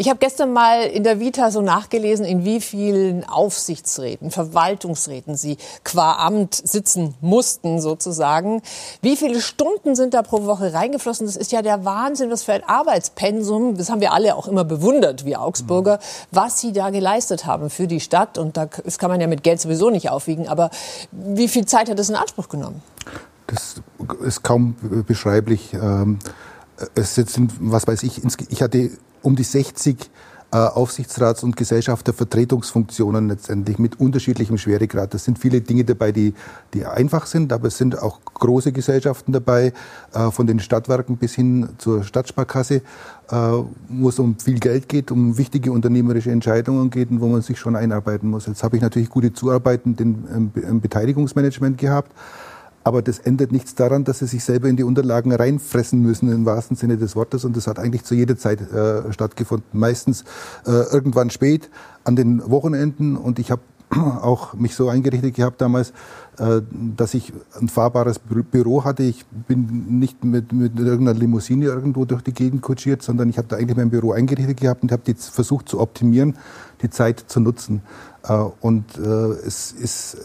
Ich 0.00 0.08
habe 0.08 0.18
gestern 0.18 0.54
mal 0.54 0.84
in 0.84 1.04
der 1.04 1.20
Vita 1.20 1.50
so 1.50 1.60
nachgelesen, 1.60 2.24
in 2.24 2.42
wie 2.42 2.62
vielen 2.62 3.22
Aufsichtsräten, 3.28 4.30
Verwaltungsräten 4.30 5.36
Sie 5.36 5.58
qua 5.84 6.12
Amt 6.24 6.54
sitzen 6.54 7.16
mussten 7.20 7.82
sozusagen. 7.82 8.62
Wie 9.02 9.14
viele 9.14 9.42
Stunden 9.42 9.94
sind 9.94 10.14
da 10.14 10.22
pro 10.22 10.46
Woche 10.46 10.72
reingeflossen? 10.72 11.26
Das 11.26 11.36
ist 11.36 11.52
ja 11.52 11.60
der 11.60 11.84
Wahnsinn, 11.84 12.30
was 12.30 12.44
für 12.44 12.54
ein 12.54 12.64
Arbeitspensum. 12.64 13.76
Das 13.76 13.90
haben 13.90 14.00
wir 14.00 14.14
alle 14.14 14.36
auch 14.36 14.48
immer 14.48 14.64
bewundert, 14.64 15.26
wie 15.26 15.36
Augsburger, 15.36 15.98
was 16.30 16.58
Sie 16.62 16.72
da 16.72 16.88
geleistet 16.88 17.44
haben 17.44 17.68
für 17.68 17.86
die 17.86 18.00
Stadt. 18.00 18.38
Und 18.38 18.56
das 18.56 18.96
kann 18.96 19.10
man 19.10 19.20
ja 19.20 19.26
mit 19.26 19.42
Geld 19.42 19.60
sowieso 19.60 19.90
nicht 19.90 20.08
aufwiegen. 20.08 20.48
Aber 20.48 20.70
wie 21.12 21.46
viel 21.46 21.66
Zeit 21.66 21.90
hat 21.90 21.98
das 21.98 22.08
in 22.08 22.16
Anspruch 22.16 22.48
genommen? 22.48 22.82
Das 23.48 23.82
ist 24.22 24.42
kaum 24.42 24.76
beschreiblich. 25.06 25.74
Ähm, 25.74 26.20
es 26.94 27.16
sind, 27.16 27.52
was 27.60 27.86
weiß 27.86 28.02
ich, 28.02 28.22
ich 28.48 28.62
hatte 28.62 28.92
um 29.22 29.36
die 29.36 29.44
60 29.44 30.10
äh, 30.52 30.56
Aufsichtsrats- 30.56 31.44
und 31.44 31.56
Gesellschaftervertretungsfunktionen 31.56 33.28
letztendlich 33.28 33.78
mit 33.78 34.00
unterschiedlichem 34.00 34.58
Schweregrad. 34.58 35.14
Das 35.14 35.24
sind 35.24 35.38
viele 35.38 35.60
Dinge 35.60 35.84
dabei, 35.84 36.10
die, 36.10 36.34
die 36.74 36.84
einfach 36.84 37.26
sind, 37.26 37.52
aber 37.52 37.68
es 37.68 37.78
sind 37.78 37.96
auch 37.96 38.18
große 38.34 38.72
Gesellschaften 38.72 39.30
dabei, 39.30 39.72
äh, 40.12 40.30
von 40.32 40.48
den 40.48 40.58
Stadtwerken 40.58 41.18
bis 41.18 41.36
hin 41.36 41.68
zur 41.78 42.02
Stadtsparkasse, 42.02 42.74
äh, 42.74 42.82
wo 43.30 44.08
es 44.08 44.18
um 44.18 44.40
viel 44.40 44.58
Geld 44.58 44.88
geht, 44.88 45.12
um 45.12 45.38
wichtige 45.38 45.70
unternehmerische 45.70 46.32
Entscheidungen 46.32 46.90
geht 46.90 47.12
und 47.12 47.20
wo 47.20 47.28
man 47.28 47.42
sich 47.42 47.56
schon 47.56 47.76
einarbeiten 47.76 48.28
muss. 48.28 48.46
Jetzt 48.46 48.64
habe 48.64 48.74
ich 48.74 48.82
natürlich 48.82 49.08
gute 49.08 49.32
Zuarbeiten 49.32 49.94
im, 50.00 50.50
im 50.56 50.80
Beteiligungsmanagement 50.80 51.78
gehabt. 51.78 52.10
Aber 52.82 53.02
das 53.02 53.18
ändert 53.18 53.52
nichts 53.52 53.74
daran, 53.74 54.04
dass 54.04 54.20
sie 54.20 54.26
sich 54.26 54.42
selber 54.42 54.68
in 54.68 54.76
die 54.76 54.84
Unterlagen 54.84 55.32
reinfressen 55.32 56.00
müssen, 56.00 56.32
im 56.32 56.46
wahrsten 56.46 56.76
Sinne 56.76 56.96
des 56.96 57.14
Wortes. 57.14 57.44
Und 57.44 57.56
das 57.56 57.66
hat 57.66 57.78
eigentlich 57.78 58.04
zu 58.04 58.14
jeder 58.14 58.38
Zeit 58.38 58.60
äh, 58.72 59.12
stattgefunden. 59.12 59.68
Meistens 59.72 60.24
äh, 60.66 60.70
irgendwann 60.70 61.30
spät, 61.30 61.68
an 62.04 62.16
den 62.16 62.48
Wochenenden. 62.50 63.16
Und 63.16 63.38
ich 63.38 63.50
habe 63.50 63.62
auch 64.22 64.54
mich 64.54 64.74
so 64.74 64.88
eingerichtet 64.88 65.34
gehabt 65.34 65.60
damals, 65.60 65.92
äh, 66.38 66.62
dass 66.96 67.14
ich 67.14 67.32
ein 67.60 67.68
fahrbares 67.68 68.18
Büro 68.18 68.84
hatte. 68.84 69.02
Ich 69.02 69.26
bin 69.26 69.98
nicht 69.98 70.24
mit, 70.24 70.52
mit 70.52 70.78
irgendeiner 70.78 71.18
Limousine 71.18 71.66
irgendwo 71.66 72.04
durch 72.04 72.22
die 72.22 72.32
Gegend 72.32 72.62
kutschiert, 72.62 73.02
sondern 73.02 73.28
ich 73.28 73.38
habe 73.38 73.48
da 73.48 73.56
eigentlich 73.56 73.76
mein 73.76 73.90
Büro 73.90 74.12
eingerichtet 74.12 74.60
gehabt 74.60 74.82
und 74.82 74.92
habe 74.92 75.02
versucht 75.16 75.68
zu 75.68 75.80
optimieren, 75.80 76.36
die 76.82 76.90
Zeit 76.90 77.24
zu 77.26 77.40
nutzen. 77.40 77.82
Äh, 78.22 78.32
und 78.60 78.96
äh, 78.96 79.00
es 79.00 79.72
ist 79.72 80.18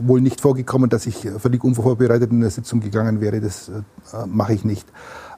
wohl 0.00 0.20
nicht 0.20 0.40
vorgekommen, 0.40 0.90
dass 0.90 1.06
ich 1.06 1.28
völlig 1.38 1.62
unvorbereitet 1.62 2.30
in 2.30 2.38
eine 2.38 2.50
Sitzung 2.50 2.80
gegangen 2.80 3.20
wäre. 3.20 3.40
Das 3.40 3.70
mache 4.26 4.54
ich 4.54 4.64
nicht. 4.64 4.86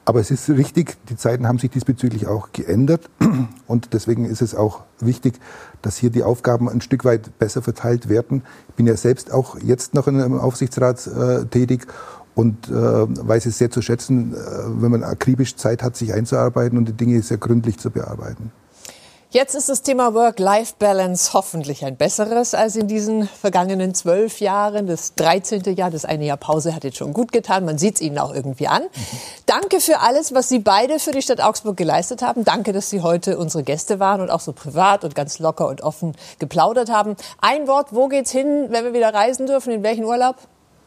Aber 0.04 0.18
es 0.18 0.30
ist 0.32 0.50
richtig, 0.50 0.96
die 1.08 1.16
Zeiten 1.16 1.46
haben 1.46 1.58
sich 1.58 1.70
diesbezüglich 1.70 2.26
auch 2.26 2.50
geändert. 2.52 3.08
Und 3.68 3.92
deswegen 3.92 4.24
ist 4.24 4.42
es 4.42 4.54
auch 4.54 4.82
wichtig, 4.98 5.38
dass 5.80 5.96
hier 5.96 6.10
die 6.10 6.24
Aufgaben 6.24 6.68
ein 6.68 6.80
Stück 6.80 7.04
weit 7.04 7.38
besser 7.38 7.62
verteilt 7.62 8.08
werden. 8.08 8.42
Ich 8.68 8.74
bin 8.74 8.86
ja 8.86 8.96
selbst 8.96 9.32
auch 9.32 9.58
jetzt 9.60 9.94
noch 9.94 10.08
in 10.08 10.20
einem 10.20 10.40
Aufsichtsrat 10.40 11.06
äh, 11.06 11.44
tätig 11.46 11.86
und 12.34 12.68
äh, 12.68 12.72
weiß 12.72 13.46
es 13.46 13.58
sehr 13.58 13.70
zu 13.70 13.80
schätzen, 13.80 14.34
äh, 14.34 14.36
wenn 14.82 14.90
man 14.90 15.04
akribisch 15.04 15.54
Zeit 15.56 15.82
hat, 15.82 15.96
sich 15.96 16.12
einzuarbeiten 16.12 16.78
und 16.78 16.88
die 16.88 16.94
Dinge 16.94 17.22
sehr 17.22 17.38
gründlich 17.38 17.78
zu 17.78 17.90
bearbeiten. 17.90 18.50
Jetzt 19.32 19.54
ist 19.54 19.70
das 19.70 19.80
Thema 19.80 20.12
Work-Life-Balance 20.12 21.32
hoffentlich 21.32 21.86
ein 21.86 21.96
besseres 21.96 22.52
als 22.52 22.76
in 22.76 22.86
diesen 22.86 23.26
vergangenen 23.26 23.94
zwölf 23.94 24.40
Jahren. 24.40 24.86
Das 24.86 25.14
13. 25.14 25.74
Jahr, 25.74 25.90
das 25.90 26.04
eine 26.04 26.26
Jahr 26.26 26.36
Pause 26.36 26.74
hat 26.74 26.84
jetzt 26.84 26.98
schon 26.98 27.14
gut 27.14 27.32
getan. 27.32 27.64
Man 27.64 27.78
sieht 27.78 27.94
es 27.94 28.02
Ihnen 28.02 28.18
auch 28.18 28.34
irgendwie 28.34 28.68
an. 28.68 28.82
Mhm. 28.82 28.88
Danke 29.46 29.80
für 29.80 30.00
alles, 30.00 30.34
was 30.34 30.50
Sie 30.50 30.58
beide 30.58 30.98
für 30.98 31.12
die 31.12 31.22
Stadt 31.22 31.40
Augsburg 31.40 31.78
geleistet 31.78 32.20
haben. 32.20 32.44
Danke, 32.44 32.74
dass 32.74 32.90
Sie 32.90 33.00
heute 33.00 33.38
unsere 33.38 33.64
Gäste 33.64 33.98
waren 33.98 34.20
und 34.20 34.28
auch 34.28 34.40
so 34.40 34.52
privat 34.52 35.02
und 35.02 35.14
ganz 35.14 35.38
locker 35.38 35.66
und 35.66 35.80
offen 35.80 36.14
geplaudert 36.38 36.90
haben. 36.90 37.16
Ein 37.40 37.66
Wort, 37.68 37.94
wo 37.94 38.08
geht's 38.08 38.32
hin, 38.32 38.66
wenn 38.68 38.84
wir 38.84 38.92
wieder 38.92 39.14
reisen 39.14 39.46
dürfen? 39.46 39.72
In 39.72 39.82
welchen 39.82 40.04
Urlaub? 40.04 40.36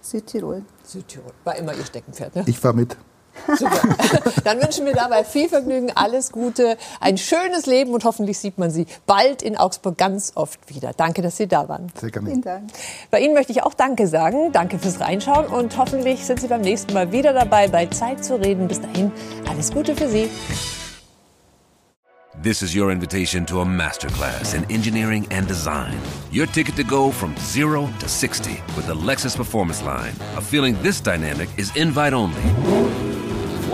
Südtirol. 0.02 0.64
Südtirol. 0.84 1.32
War 1.46 1.56
immer 1.56 1.74
Ihr 1.74 1.84
Steckenpferd, 1.84 2.36
ne? 2.36 2.44
Ich 2.46 2.64
war 2.64 2.74
mit. 2.74 2.96
Super. 3.48 3.96
Dann 4.44 4.62
wünschen 4.62 4.86
wir 4.86 4.94
dabei 4.94 5.24
viel 5.24 5.50
Vergnügen, 5.50 5.92
alles 5.96 6.32
Gute, 6.32 6.78
ein 7.00 7.18
schönes 7.18 7.66
Leben 7.66 7.94
und 7.94 8.04
hoffentlich 8.06 8.40
sieht 8.40 8.58
man 8.58 8.72
Sie 8.72 8.86
bald 9.06 9.42
in 9.42 9.58
Augsburg 9.58 9.98
ganz 9.98 10.32
oft 10.36 10.60
wieder. 10.74 10.92
Danke, 10.96 11.22
dass 11.22 11.38
Sie 11.38 11.48
da 11.48 11.68
waren. 11.70 11.92
Sehr 12.00 12.12
gerne. 12.12 12.30
Vielen 12.30 12.42
Dank. 12.42 12.70
Bei 13.12 13.20
Ihnen 13.20 13.34
möchte 13.34 13.52
ich 13.52 13.64
auch 13.64 13.74
Danke 13.74 14.08
sagen. 14.08 14.52
Danke 14.52 14.80
fürs 14.80 15.00
Reinschauen 15.00 15.48
und 15.48 15.78
hoffentlich 15.78 16.26
sind 16.26 16.42
Sie 16.42 16.48
beim 16.48 16.62
nächsten 16.62 16.94
Mal 16.94 17.12
wieder 17.12 17.34
dabei 17.34 17.68
bei 17.68 17.86
Zeit 17.88 18.24
zu 18.24 18.36
reden. 18.36 18.68
Bis 18.68 18.82
dahin, 18.82 19.12
alles 19.50 19.72
Gute 19.72 19.96
für 19.96 20.08
Sie. 20.08 20.30
This 22.42 22.62
is 22.62 22.76
your 22.76 22.92
invitation 22.92 23.46
to 23.48 23.62
a 23.62 23.66
masterclass 23.66 24.54
in 24.54 24.70
engineering 24.70 25.26
and 25.32 25.48
design. 25.48 25.98
Your 26.32 26.46
ticket 26.46 26.76
to 26.76 26.84
go 26.84 27.10
from 27.10 27.36
zero 27.38 27.90
to 28.00 28.10
60 28.10 28.62
with 28.76 28.86
the 28.86 28.94
Lexus 28.94 29.36
Performance 29.36 29.82
Line. 29.82 30.14
A 30.36 30.42
feeling 30.42 30.76
this 30.84 31.00
dynamic 31.00 31.50
is 31.58 31.76
invite 31.76 32.14
only. 32.14 33.15